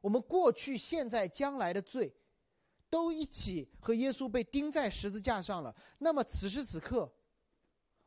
[0.00, 2.12] 我们过去、现在、将来的罪，
[2.90, 5.74] 都一起和耶稣被钉在十字架上了。
[5.98, 7.10] 那么此时此刻，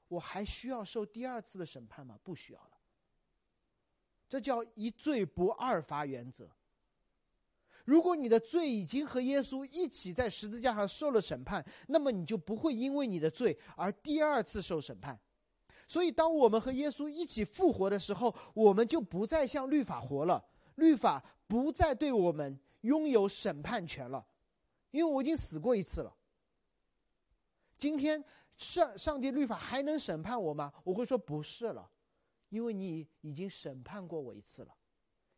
[0.10, 2.20] 我还需要受第二次的审判吗？
[2.22, 2.72] 不需要了。
[4.28, 6.50] 这叫一罪不二罚原则。
[7.86, 15.18] 如果你的罪已经和耶稣一起在十字架上受了审判，那么你就不会因为你的罪而第二次受审判。
[15.88, 20.44] 所以，当我们和耶稣一起复活的时候，我们就不再向律法活了。
[20.76, 24.26] 律法不再对我们拥有审判权了，
[24.90, 26.12] 因为我已经死过一次了。
[27.78, 28.24] 今天
[28.58, 30.74] 上上帝律法还能审判我吗？
[30.84, 31.88] 我会说不是了，
[32.50, 34.76] 因为你已经审判过我一次了。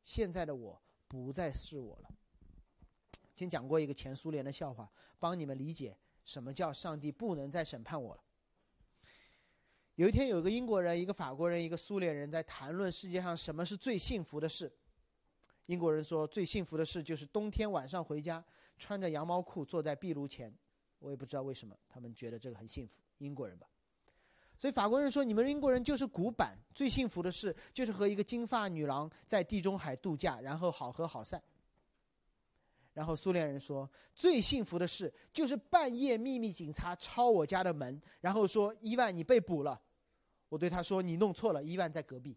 [0.01, 2.09] 现在的我不再是我了。
[3.37, 5.95] 先讲过一个前苏联的笑话，帮你们理解
[6.25, 8.23] 什么叫上帝不能再审判我了。
[9.93, 14.71] 有一天，有一个英国人、一个法国人、一个苏联人在谈论世界上什么是最幸福的事。
[15.67, 18.43] 英国人说，最幸福的事就是冬天晚上回家，
[18.79, 20.51] 穿着羊毛裤坐在壁炉前。
[20.97, 23.03] 我也不知道为什么，他们觉得这个很幸福。
[23.19, 23.67] 英国人吧。
[24.57, 26.57] 所以法国人说，你们英国人就是古板。
[26.73, 31.39] 最幸福的事就是和一个金发女郎在地中海度假，然后好合好散。
[32.97, 39.79] 然后苏联人说，最幸福的事就是半夜秘密警察抄我家的门，然后说伊万你被捕了。
[40.49, 42.35] 我对他说：“你弄错了，伊万在隔壁。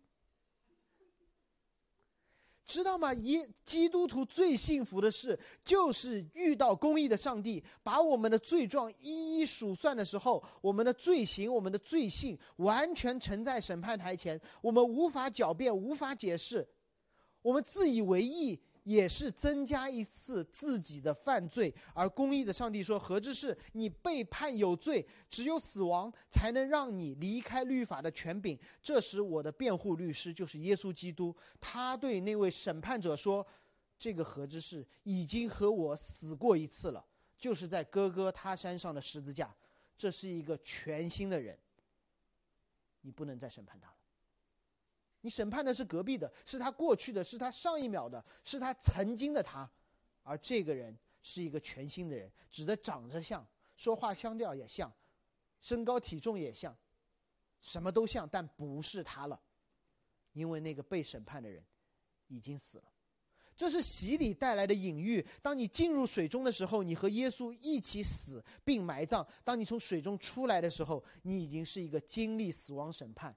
[2.66, 3.14] 知道吗？
[3.14, 16.68] 一基督徒最幸福的事，就是遇到公义的上帝，把我们的罪状一一数算的时候，我们的罪行、我们的罪性，完全呈在审判台前，我们无法狡辩，无法解释，
[17.40, 33.46] 我们自以为意。”也是增加一次自己的犯罪，而公义的上帝说：“何之是你被判有罪，只有死亡才能让你离开律法的权柄。”这时，我的辩护律师就是耶稣基督，他对那位审判者说
[33.98, 37.04] ：“这个何之是已经和我死过一次了，
[37.38, 39.54] 就是在哥哥他山上的十字架。
[39.96, 41.58] 这是一个全新的人，
[43.02, 43.94] 你不能再审判他了。”
[45.22, 49.70] 你审判的是隔壁的，是他过去的，是他上一秒的，是他曾经的他，
[50.22, 54.92] 而这个人是一个全新的人，指的长得像，说话腔调也像，
[55.60, 56.76] 身高体重也像，
[57.60, 59.38] 什么都像，但不是他了，
[60.32, 61.62] 因为那个被审判的人
[62.28, 62.84] 已经死了。
[63.54, 65.22] 这是洗礼带来的隐喻。
[65.42, 73.36] 当你进入水中的时候，你和耶稣一起死并埋葬；当你从水中出来的时候，你已经是一个经历死亡审判。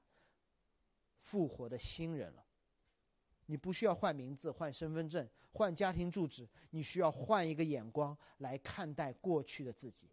[1.33, 2.45] 复活的新人了，
[3.47, 10.07] 你不需要换名字、换身份证、换家庭住址，你需要换一个眼光来看待过去的自己。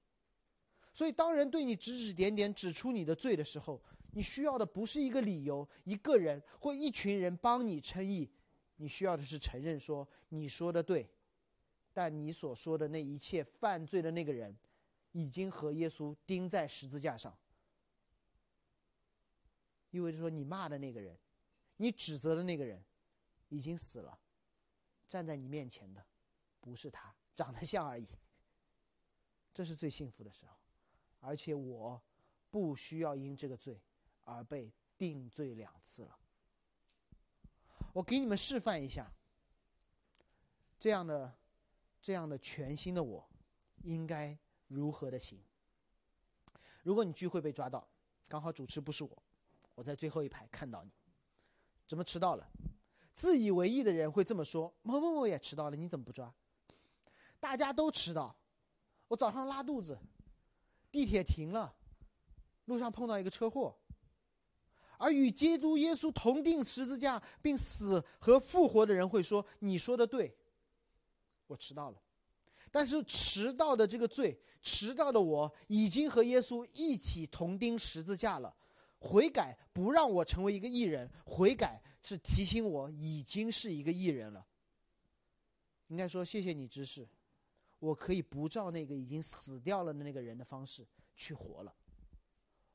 [0.95, 3.79] 所以，当人对你指指点点、指出你的罪的时候，
[4.13, 8.27] 你需要的不是一个理由、一个人或一群人帮你称义，
[8.77, 11.07] 你需要的是承认说你说的对，
[11.93, 14.57] 但你所说的那一切犯罪的那个人，
[15.13, 17.37] 已经和耶稣钉在十字架上。
[19.91, 21.19] 意味着说，你骂的那个人，
[21.77, 22.83] 你指责的那个人，
[23.49, 24.19] 已经死了。
[25.09, 26.07] 站在你面前的，
[26.61, 28.07] 不是他，长得像而已。
[29.53, 30.57] 这是最幸福的时候，
[31.19, 32.01] 而且我
[32.51, 33.83] 不需要因这个罪
[34.23, 36.17] 而被定罪两次了。
[37.93, 39.13] 我给你们示范一下，
[40.79, 41.37] 这样的、
[42.01, 43.29] 这样的全新的我，
[43.83, 45.43] 应该如何的行。
[46.85, 47.89] 如果你聚会被抓到，
[48.29, 49.23] 刚好主持不是我。
[49.75, 50.91] 我在最后一排看到你，
[51.87, 52.47] 怎么迟到了？
[53.13, 56.33] 自以为意的人会这么说：“某某某也迟到了，你怎么不抓？”
[57.41, 58.35] 大家都迟到，
[59.09, 59.99] 我早上拉肚子，
[60.91, 61.75] 地铁停了，
[62.67, 63.77] 路上碰到一个车祸。
[64.99, 70.37] 而与基督耶稣同定十字架并死和复活的人会说：“你说的对，
[71.47, 72.03] 我迟到了。”
[72.71, 78.55] 但是迟到的这个罪，迟到的我已经和耶稣一起同钉十字架了。
[79.01, 84.47] 悔改不让我成为一个艺人，悔改是提醒我已经是一个艺人了。
[85.89, 87.09] 应该说谢谢你，知识，
[87.79, 90.87] 我可以不照那个已经死掉了的那个人的方式
[91.17, 91.75] 去活了。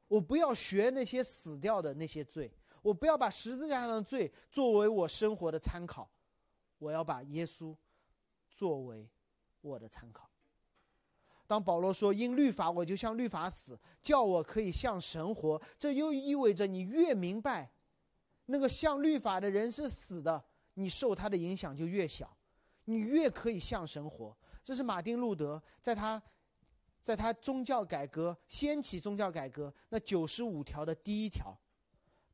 [0.08, 2.52] 我不要学那些死掉的那些罪，
[2.82, 6.10] 我不要把十字架上的罪作为我生活的参考，
[6.78, 7.76] 我要把耶稣
[8.50, 9.10] 作为
[9.62, 10.30] 我的参考。
[11.48, 17.72] 当保罗说“因律法，我就像律法死，叫我可以向神活”，这又意味着你越明白，
[18.48, 20.44] 那个像律法的人是死的，
[20.74, 22.36] 你受他的影响就越小，
[22.86, 24.36] 你越可以向神活。
[24.64, 26.20] 这是马丁路德在他，
[27.04, 31.56] 在他宗教改革掀起宗教改革那九十五条的第一条。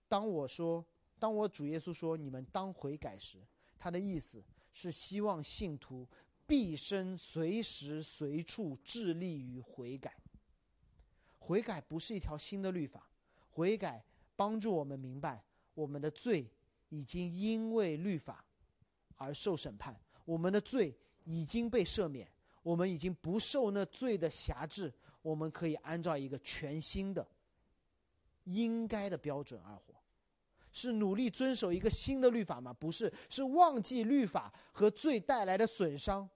[0.08, 0.86] 当我说，
[1.20, 3.40] 当我主耶稣说你们当悔改时，
[3.78, 4.42] 他的意思
[4.72, 6.08] 是希望信徒。
[6.52, 10.14] 毕生随时随处致力于悔改。
[11.40, 13.10] 悔改不是一条新的律法，
[13.52, 14.04] 悔改
[14.36, 15.42] 帮助我们明白
[15.74, 16.46] 我们的罪
[16.90, 18.44] 已经因为律法
[19.16, 20.94] 而受审判，我们的罪
[21.24, 22.30] 已经被赦免，
[22.64, 27.26] 我们已经不受那罪的辖制，我们可以按照一个全新的
[28.44, 29.96] 应该的标准而活。
[30.74, 32.74] 是努力遵守一个新的律法吗？
[32.74, 36.30] 不是，是忘记律法和罪带来的损伤。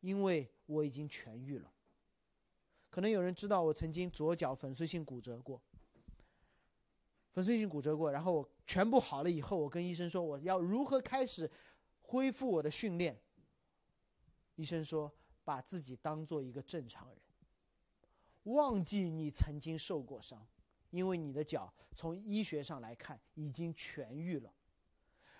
[0.00, 1.72] 因为我已经痊愈了。
[2.88, 5.60] 可能有人知道我曾经左脚粉碎性骨折过，
[7.32, 11.50] 粉碎性骨折过，然后我全部好了以后，我跟医生说我要如何开始
[12.00, 13.20] 恢复我的训练。
[14.54, 15.12] 医生说
[15.44, 17.18] 把自己当做一个正常人，
[18.44, 20.46] 忘记你曾经受过伤，
[20.88, 24.50] 因为你的脚从医学上来看已经痊愈了。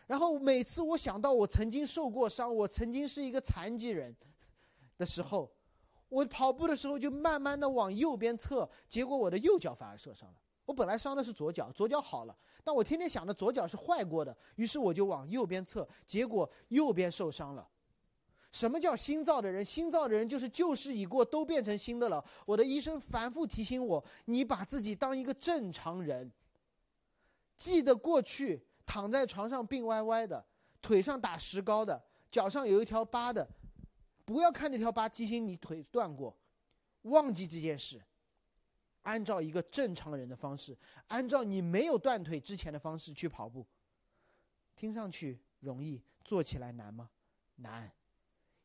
[0.07, 4.15] 然后每次我想到我曾经受过伤，我曾经是一个残疾人。
[4.99, 5.51] 的时候，
[6.09, 10.37] 我跑步的时候就慢慢的往右边侧，结果我的右脚反而受伤了。
[10.65, 17.69] 我本来伤的是左脚，左脚好了，但我天天想着左脚是坏过的，于是我就往右边侧，结果右边受伤了。
[18.51, 19.65] 什么叫新造的人？
[19.65, 22.25] 新造的人就是旧事已过，都变成新的了。
[22.47, 26.33] 我的医生反复提醒我，你把自己当一个正常人，
[27.57, 30.45] 记得过去躺在床上病歪歪的，
[30.81, 33.47] 腿上打石膏的，脚上有一条疤的。
[34.27, 36.37] 不要看那条疤，提醒你腿断过，
[37.03, 38.03] 忘记这件事。
[39.03, 43.65] 按照一个正常人的方式，按照你没有断腿之前的方式去跑步，
[44.75, 47.09] 听上去容易，做起来难吗？
[47.55, 47.89] 难，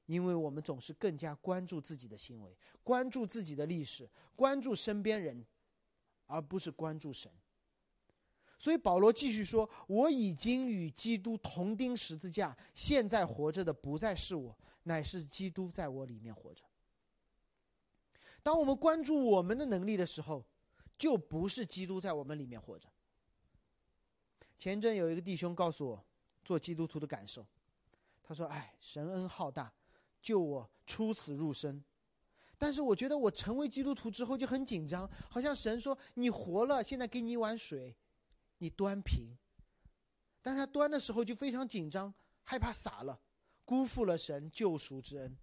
[0.07, 5.45] 因为我们总是更加关注自己的行为，关注自己的历史，关注身边人，
[6.25, 7.31] 而不是关注神。
[8.57, 16.63] 所以保罗继续说：“我已经与基督同钉十字架，现在活着的不再是我。”乃是基督在我里面活着。
[18.43, 20.43] 当我们关注我们的能力的时候，
[20.97, 22.89] 就不是基督在我们里面活着。
[24.57, 26.05] 前阵有一个弟兄告诉我
[26.43, 27.45] 做基督徒的感受，
[28.23, 29.71] 他说：“哎，神恩浩大，
[30.21, 31.83] 救我出死入生。
[32.57, 37.95] 但是我觉得我成为基督徒之后就很紧张，好像神说你活了，现在给你一碗水，
[38.59, 39.35] 你端平。
[40.43, 42.13] 但他端的时候就非常紧张，
[42.43, 43.19] 害怕洒了。”
[43.71, 45.33] 辜负了神救赎之恩，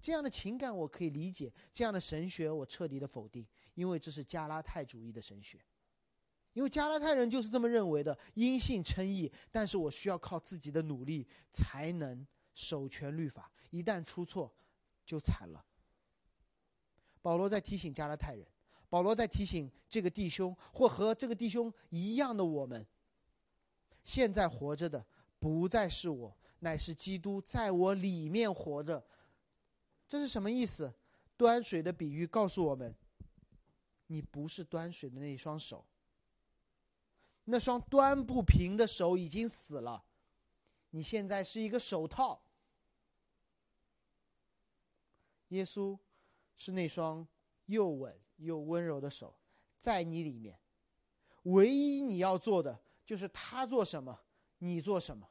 [0.00, 5.60] 这样的情感我可以理解，这样的神学我彻底的否定，因为这是加拉太主义的神学，
[6.54, 14.52] 因为加拉太人就是这么认为的，因信称义，但是我需要靠自己的努力才能守全律法，一旦出错，
[15.06, 15.64] 就惨了。
[17.22, 18.44] 保罗在提醒加拉太人，
[18.88, 22.84] 保罗在提醒这个弟兄或和这个弟兄一样的我们，
[24.02, 25.06] 现在活着的
[25.38, 26.36] 不再是我。
[26.60, 29.04] 乃是基督在我里面活着，
[30.06, 30.92] 这是什么意思？
[31.36, 32.94] 端水的比喻告诉我们：
[34.08, 35.86] 你不是端水的那一双手，
[37.44, 40.04] 那双端不平的手已经死了，
[40.90, 42.42] 你现在是一个手套。
[45.48, 45.96] 耶稣
[46.56, 47.26] 是那双
[47.66, 49.34] 又稳又温柔的手，
[49.78, 50.58] 在你里面，
[51.44, 54.18] 唯一你要做的就是他做什么，
[54.58, 55.30] 你做什么。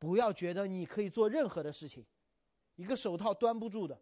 [0.00, 2.04] 不要觉得你可以做任何的事情，
[2.74, 4.00] 一个手套端不住的，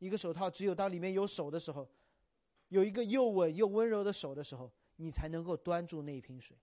[0.00, 1.88] 一个手套只有当里面有手的时候，
[2.68, 6.56] 有一个又稳又温柔的手的时候，你才能够端住那一瓶水。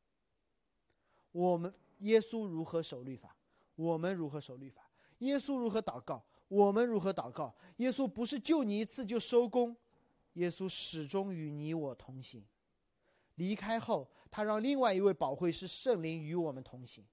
[1.32, 3.34] 我们耶稣如何守律法，
[3.76, 4.82] 我们如何守律法；
[5.20, 7.55] 耶稣如何祷告，我们如何祷告。
[7.78, 9.74] 耶稣不是救你一次就收工，
[10.34, 12.45] 耶稣始终与你我同行。
[13.36, 17.05] 离开后，他让另外一位保会师圣灵与我们同行。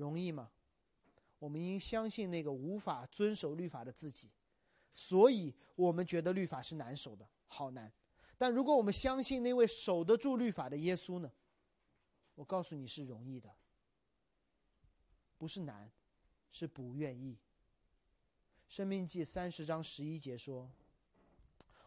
[0.00, 0.50] 容易吗？
[1.38, 4.30] 我们应相信那个无法遵守律法的自己，
[4.94, 7.92] 所以我们觉得律法是难守的，好难。
[8.36, 11.30] 但如果我们相信那位守得住律法的耶稣呢？
[12.34, 13.54] 我告诉你是容易的，
[15.36, 15.90] 不是难，
[16.50, 17.36] 是不愿意。
[18.66, 20.70] 生命记三十章十一节说：“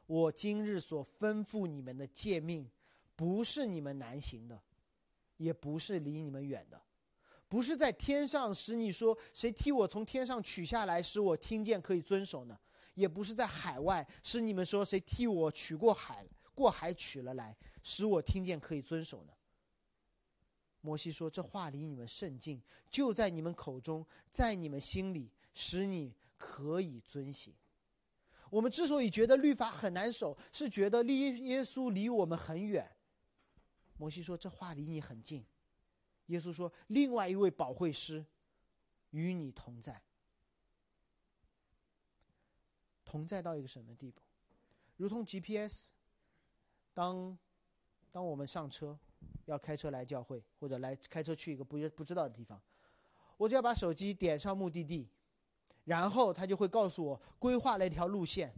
[0.05, 2.69] 我今日所吩咐你们的诫命，
[3.15, 4.61] 不是你们难行的，
[5.37, 6.79] 也不是离你们远的，
[7.53, 12.59] 不是在天上使你说谁替我从天上取下来，使我听见可以遵守呢？
[12.95, 19.33] 也不是在海外使你们说谁替我取过海过海取了来，使我听见可以遵守呢？
[20.81, 27.53] 摩西说：“这话离你们甚近，就在你们口中，在你们心里，使你可以遵行。”
[28.49, 32.89] 我们之所以觉得律法很难守，是觉得离耶稣离我们很远。
[33.97, 35.45] 摩西说：“这话离你很近。”
[36.27, 38.25] 耶稣说：“另外一位保惠师
[39.11, 40.01] 与你同在，
[43.03, 44.21] 同在到一个什么地步？
[44.97, 45.91] 如同 GPS，
[46.93, 47.37] 当
[48.11, 48.99] 当我们上车。”
[49.45, 52.61] 要开车来教会，或者来开车去一个不不知道的地方，
[53.35, 55.09] 我只要把手机点上目的地，
[55.83, 58.53] 然后他就会告诉我规划了一条路线，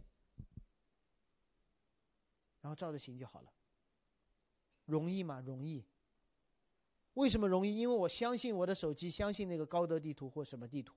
[2.60, 3.52] 然后照着行就好了。
[4.84, 5.40] 容易吗？
[5.40, 5.84] 容易。
[7.16, 7.76] 为什么容易？
[7.76, 10.94] 因为我相信我的手机，相信那个高德地图或什么地图。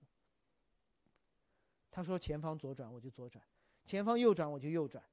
[1.89, 3.41] 他说前方左转，我就左转；
[3.85, 5.03] 前方右转，我就右转。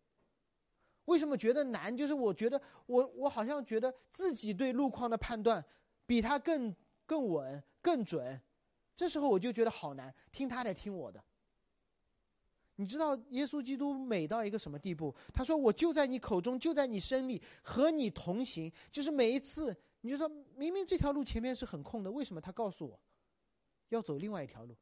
[1.07, 1.97] 为什么觉得难？
[1.97, 5.65] 就是我觉得我我好像觉得自己对路况的判断
[6.07, 6.75] 比他更
[7.07, 8.41] 更稳更准，
[8.97, 11.23] 这时候我就觉得好难，听他的听我的。
[12.79, 15.15] 你知道耶稣基督美到一个什么地步？
[15.33, 19.75] 他说：“我就在你口中，就在你身里，和你同行。”就是每一次，
[20.07, 23.01] 你就说明明这条路前面是很空的，为什么他告诉我
[23.89, 24.77] 要走另外一条路？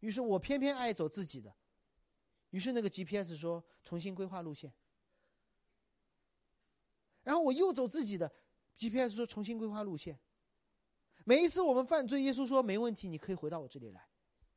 [0.00, 1.56] 于是我偏偏爱走自己的。
[2.50, 4.70] 于是那个 GPS 说重新规划路线。
[7.22, 8.30] 然后我又走自己的
[8.76, 10.20] ，GPS 说重新规划路线。
[11.24, 14.06] 每一次我们犯罪，耶稣说没问题，你可以回到我这里来，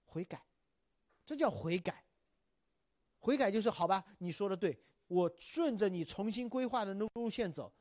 [0.04, 0.46] 悔改，
[1.26, 2.04] 这叫悔改。
[3.20, 7.74] 悔改就是好吧，你说的对，我顺着你重新规划的路路线走。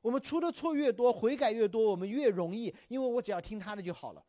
[0.00, 4.24] 我们出的错越多，悔改越多，我们越容易，因为我只要听他的就好了。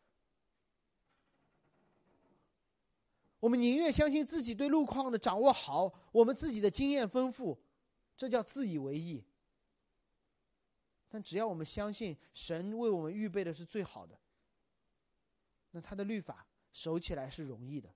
[3.40, 7.58] 我们宁愿相信自己对路况的掌握好，我们自己的经验丰富，
[8.16, 9.24] 这叫自以为意。
[11.10, 14.20] 但只要我们相信神为我们预备的是最好的，
[15.72, 17.90] 那他的律法守起来是容易的。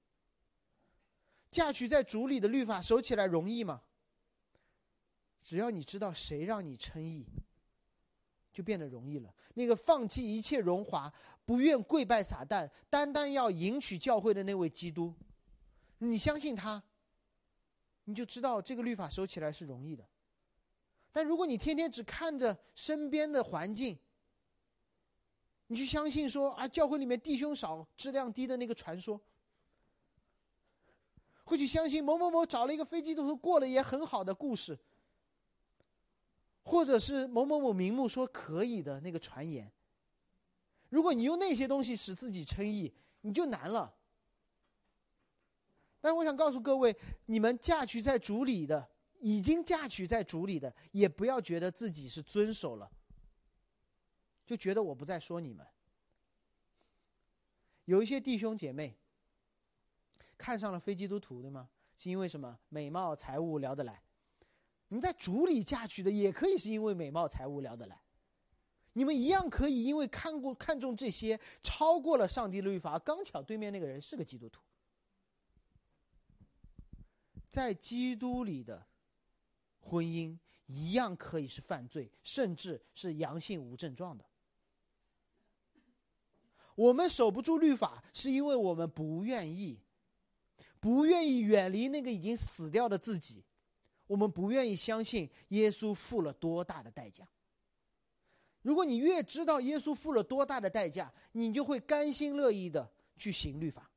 [1.52, 3.84] 嫁娶在主里的律法守起来容易吗？
[5.44, 7.28] 只要你知道谁让你称义，
[8.56, 9.36] 就变得容易了。
[9.56, 11.12] 那个放弃一切荣华，
[11.44, 15.14] 不愿跪拜撒旦，单单要迎娶教会的那位基督，
[15.98, 16.82] 你相信他，
[18.06, 20.08] 你就知道这个律法守起来是容易的。
[21.12, 24.00] 但如果你天天只看着身边的环境，
[25.68, 29.20] 你去相信说啊，教会里面弟兄少、质量低的那个传说，
[31.44, 34.80] 会去相信某某某找了一个飞机都过了也很好的故事，
[36.66, 39.72] 或者是某某某名目说可以的那个传言，
[40.90, 43.96] 如果你用那些东西使自己称义，你就难了。
[46.02, 46.96] 但我想告诉各位，
[47.28, 48.90] 你们嫁娶在主里的。
[49.22, 52.92] 已经嫁娶在主里的，也不要觉得自己是遵守了，
[54.46, 55.66] 就觉得我不再说你们。
[57.86, 58.96] 有一些弟兄姐妹
[60.38, 61.68] 看上了非基督徒，对吗？
[61.98, 62.60] 是因为什么？
[62.70, 64.04] 美貌、财物聊得来。
[64.96, 68.00] 你们在主里嫁娶的，也可以是因为美貌、财物聊得来。
[68.94, 72.98] 你们一样可以因为看过看重这些，超过了上帝的律法。
[73.00, 74.62] 刚巧对面那个人是个基督徒，
[77.50, 78.86] 在基督里的。
[79.82, 84.26] 婚姻一样可以是犯罪，甚至是阳性无症状的。
[86.74, 89.78] 我们守不住律法，是因为我们不愿意，
[90.80, 93.44] 不愿意远离那个已经死掉的自己，
[94.08, 97.28] 我们不愿意相信耶稣付了多大的代价。
[98.62, 103.90] 如果你越知道耶稣付了多大的代价，你就会甘心乐意的去行律法。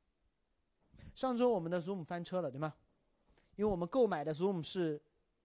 [1.15, 2.73] 上周我们的 Zoom 翻车了，对吗？
[3.55, 5.01] 因为我们购买的 Zoom 是。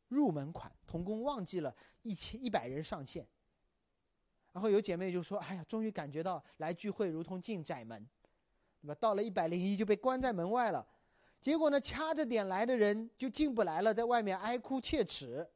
[0.09, 3.27] 入门款，童工忘记了一千一百人上线。
[4.53, 8.07] 然后有姐妹就说：“哎呀，终于感觉到来聚会如同进窄门，
[8.81, 8.95] 对吧？
[9.01, 10.87] 到了一百零一就被关在门外了。
[11.45, 15.47] 结果呢，掐着点来的人就进不来了，在外面哀哭切齿。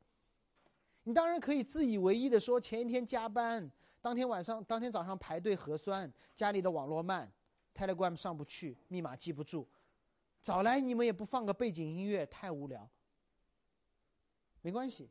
[1.05, 3.67] 你当然可以自以为意的说，前一天加班，
[4.03, 7.33] 当天晚上、当天早上排队核酸，家里的网络慢
[7.75, 9.67] ，Telegram 上不去，密码记不住。
[10.43, 12.87] 早来你们也不放个背景音乐，太无聊。”
[14.61, 15.09] 没关系，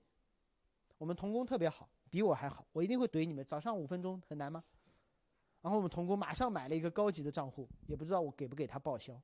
[1.00, 3.44] 我们童工特别好，比我还好，我一定会怼你们。
[3.44, 4.64] 早上五分钟很难吗？
[5.60, 9.20] 然后我们童工马上买了一个高级的账户，也不知道我给不给他报销。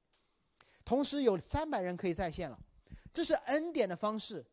[0.86, 2.60] 同时有三百人可以在线了，
[3.12, 4.46] 这是恩典的方式。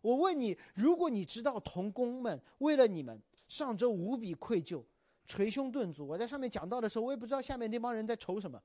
[0.00, 4.84] 我问你，如果你知道童工们为了你们上周无比愧疚，
[5.26, 6.06] 捶胸顿足。
[6.06, 8.62] 我在上面讲到的时候，我也不知道下面那帮人在愁什么。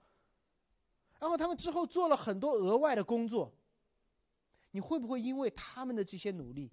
[1.19, 3.51] 然后他们之后做了很多额外的工作，
[4.71, 6.71] 你会不会因为他们的这些努力，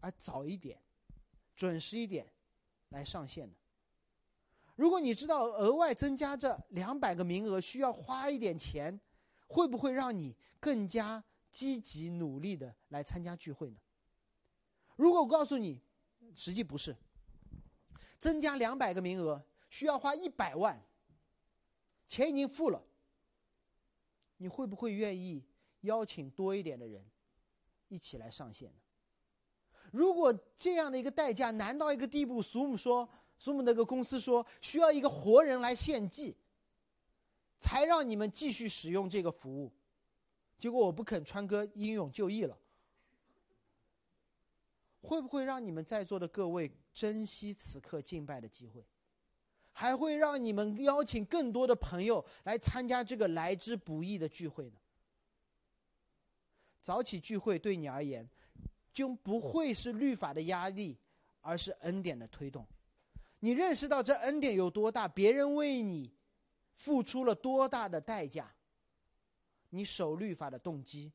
[0.00, 0.80] 而早一点、
[1.56, 2.32] 准时一点
[2.90, 3.54] 来上线呢？
[4.76, 8.98] 如果你知道额外增加这两百个名额需要花一点钱，
[9.46, 13.76] 会不会让你更加积极努力的来参加聚会呢？
[14.96, 15.80] 如果我告诉你，
[16.34, 16.96] 实际不是，
[18.18, 20.80] 增加两百个名额需要花一百万，
[22.08, 22.82] 钱已经付了，
[24.36, 25.44] 你会不会愿意
[25.82, 27.04] 邀请多一点的人
[27.88, 28.78] 一起来上线呢？
[29.92, 33.08] 如果这样的一个代价难到一个地步，苏姆说。
[33.38, 36.34] 苏姆那个公司说需要一个活人来献祭，
[37.58, 39.72] 才让你们继续使用这个服务。
[40.58, 42.58] 结果我不肯川哥英勇就义了，
[45.02, 48.84] 会不会让你们在座的各位珍惜此刻敬拜的机会？
[49.72, 54.78] 还会让你们邀请更多的朋友来参加这个来之不易的聚会呢？
[56.80, 58.26] 早起聚会对你而言，
[58.94, 60.96] 就不会是律法的压力，
[61.42, 62.66] 而是恩典的推动。
[63.40, 66.10] 你认识到这恩典有多大，别人为你
[66.76, 68.54] 付出了多大的代价，
[69.70, 71.10] 你守律法的动机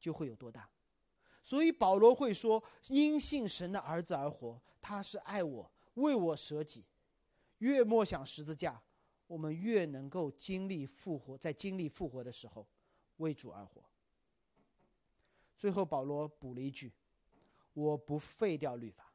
[0.00, 0.68] 就会有多大。
[1.42, 6.84] 所以保罗会说：“因信神的儿子而活，他是爱我，为我舍己。
[7.58, 8.82] 越默想十字架，
[9.26, 12.66] 我们越能够经历复活，在经历复活的时候，
[13.18, 13.84] 为主而活。”
[15.54, 16.92] 最后，保罗补了一句
[17.74, 19.12] ：“我不废掉律法，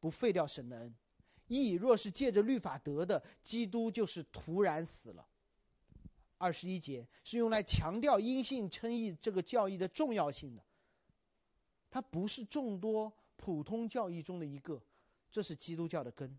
[0.00, 0.94] 不废掉神的恩。”
[1.52, 5.26] 义若是借着律法得的，基督就是突然死了。
[6.38, 10.64] 二十一节是用来强调因信称义这个教义的重要性的。
[11.90, 14.82] 它不是众多普通教义中的一个，
[15.30, 16.38] 这是基督教的根。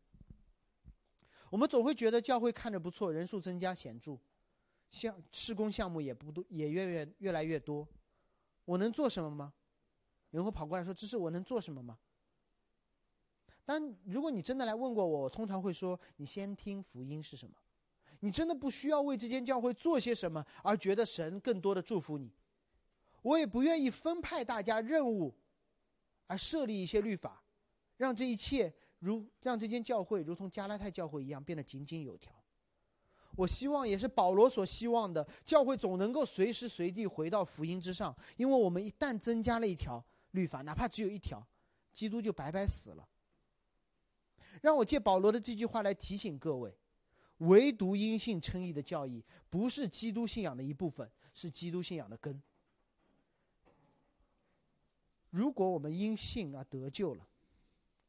[1.49, 4.17] 我们总会觉得教会看着不错，人数增加显著，
[4.89, 7.87] 项施工项目也不多，也越越越来越多。
[8.65, 9.53] 我能做什么吗？
[10.31, 11.99] 有人会跑过来说：“这是我能做什么吗？”
[13.65, 17.55] 但如果你真的来问过我，我通常会说：你先听福音是什么？
[18.19, 22.31] 你真的不需要为这间教会做些什么而觉得神更多的祝福你。
[23.21, 25.33] 我也不愿意分派大家任务，
[26.27, 27.43] 而设立一些律法，
[27.97, 32.33] 让这一切如让这间教会如同加拉太教会一样变得井井有条。
[33.35, 41.45] 我希望也是保罗所希望的，教会总能够随时随地回到福音之上，因为我们一旦增加了一条律法，哪怕只有一条，
[41.91, 43.07] 基督就白白死了。
[44.61, 46.77] 让我借保罗的这句话来提醒各位：
[47.39, 52.41] 唯独因信称义的教义不是基督信仰的一部分，是基督信仰的根。
[55.29, 57.27] 如果我们因信而得救了，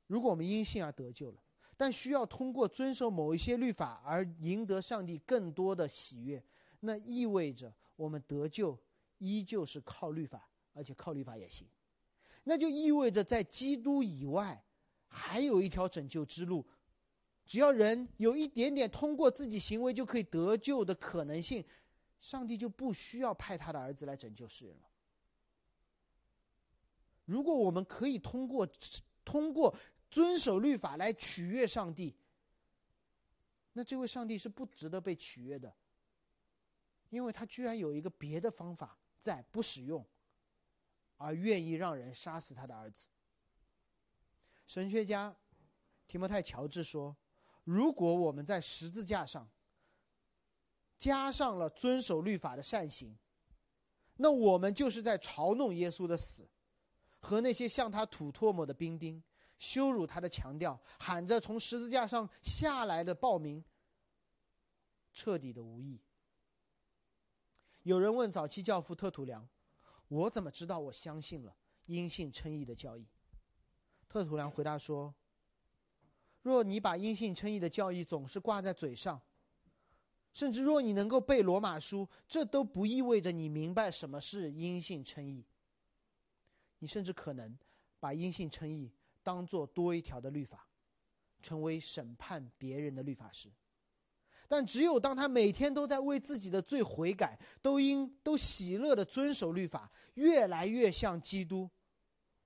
[0.07, 1.43] 如果我们因信而得救了，
[1.77, 6.45] 但需要通过遵守某一些律法而赢得上帝更多的喜悦，
[6.81, 8.79] 那意味着我们得救
[9.19, 11.67] 依旧是靠律法，而且靠律法也行。
[12.45, 14.63] 那就意味着在基督以外。
[15.17, 16.67] 还有一条拯救之路，
[17.47, 21.65] 只要人有一点点通过自己行为就可以得救的可能性，
[22.19, 24.89] 上帝就不需要派他的儿子来拯救世人了。
[27.27, 28.69] 如果我们可以通过
[29.25, 29.73] 通过
[30.11, 32.17] 遵守律法来取悦上帝，
[33.73, 35.73] 那这位上帝是不值得被取悦的，
[37.11, 40.05] 因为他居然有一个别的方法在不使用，
[41.19, 43.07] 而愿意让人杀死他的儿子。
[44.67, 45.37] 神学家
[46.07, 47.17] 提摩太·乔治说
[47.65, 49.51] ：“如果我们在十字架上
[50.97, 53.19] 加上了遵守律法的善行，
[54.17, 56.49] 那我们就是在嘲弄耶稣的死，
[57.21, 59.23] 和那些向他吐唾沫的兵丁，
[59.59, 63.63] 羞辱他的强调，喊着从十字架上下来的暴民，
[65.13, 66.01] 彻底的无益。”
[67.83, 69.47] 有人问早期教父特土良
[70.09, 71.55] ：“我怎么知道我相信了
[71.85, 73.07] 因信称义的教义？”
[74.15, 75.13] 特土良回答说
[76.43, 79.21] ：“若你把因信称义的教义总是挂在嘴上，
[80.33, 85.45] 甚至若你能够背罗马书，这都不意味着你明白什么是因信称义。
[86.79, 87.59] 你甚至可能
[87.99, 88.93] 把因信称义
[89.25, 90.69] 当做多一条的律法，
[91.43, 93.51] 成为审判别人的律法师。
[94.47, 101.69] 但只有当他每天都在为自己的罪悔改，都因都喜乐的遵守律法，越来越像基督，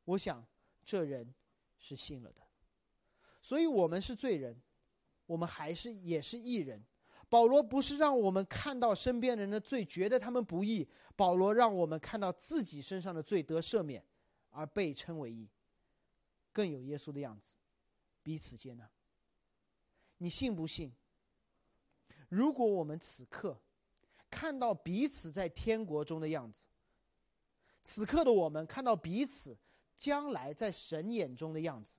[0.04, 0.42] 我想
[0.82, 1.30] 这人。”
[1.78, 2.42] 是信了的，
[3.40, 4.60] 所以我们是罪人，
[5.26, 6.84] 我们还是也是义人。
[7.30, 14.02] 保罗不是让我们看到身边人的罪，觉得他们不义；保罗让我们看到自己身上的罪得赦免，
[14.50, 15.46] 而被称为义，
[16.52, 17.54] 更有耶稣的样子，
[18.22, 18.90] 彼此接纳。
[20.16, 20.90] 你信不信？
[22.30, 23.60] 如果我们此刻
[24.30, 26.64] 看到彼此在天国中的样子，
[27.84, 29.56] 此刻的我们看到彼此
[29.98, 31.98] 将来在神眼中的样子，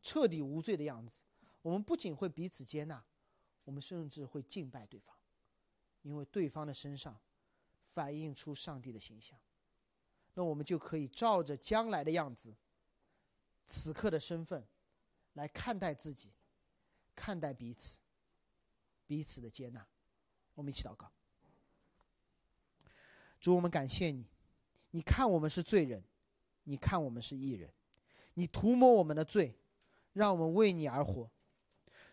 [0.00, 1.20] 彻底无罪的样子，
[1.60, 3.04] 我们不仅会彼此接纳，
[3.64, 5.14] 我们甚至会敬拜对方，
[6.02, 7.18] 因为对方的身上
[7.92, 9.36] 反映出上帝的形象。
[10.34, 12.54] 那我们就可以照着将来的样子，
[13.66, 14.64] 此刻的身份
[15.32, 16.30] 来看待自己，
[17.16, 17.98] 看待彼此，
[19.08, 19.84] 彼此的接纳。
[20.54, 21.10] 我们一起祷告。
[23.40, 24.24] 主，我们感谢你，
[24.92, 26.04] 你看我们是罪人，
[26.64, 27.70] 你看我们是艺人，
[28.34, 29.54] 你涂抹我们的罪，
[30.12, 31.30] 让我们为你而活。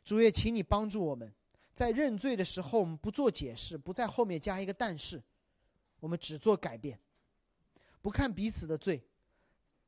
[0.04, 1.34] 主也，请你帮助我们，
[1.74, 5.22] 在认罪的时候，我们不做解释，不在后面加一个但是，
[6.00, 7.00] 我们只做改变。
[8.02, 9.04] 不看彼此的罪，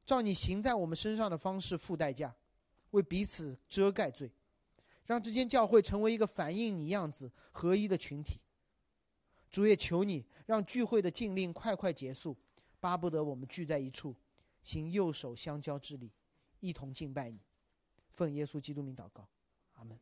[0.06, 2.36] 照你行在我们身上的方式付代价，
[2.92, 4.30] 为彼此遮盖罪，
[5.06, 8.40] 让这间教会成为一个反映你样子合一的群体。
[9.50, 12.36] 主也求你让聚会的禁令快快结束，
[12.80, 14.14] 巴不得我们聚在一处，
[14.64, 16.12] 行右手相交之礼，
[16.60, 17.40] 一同敬拜你。
[18.10, 19.28] 奉耶稣基督名祷告，
[19.74, 19.98] 阿门。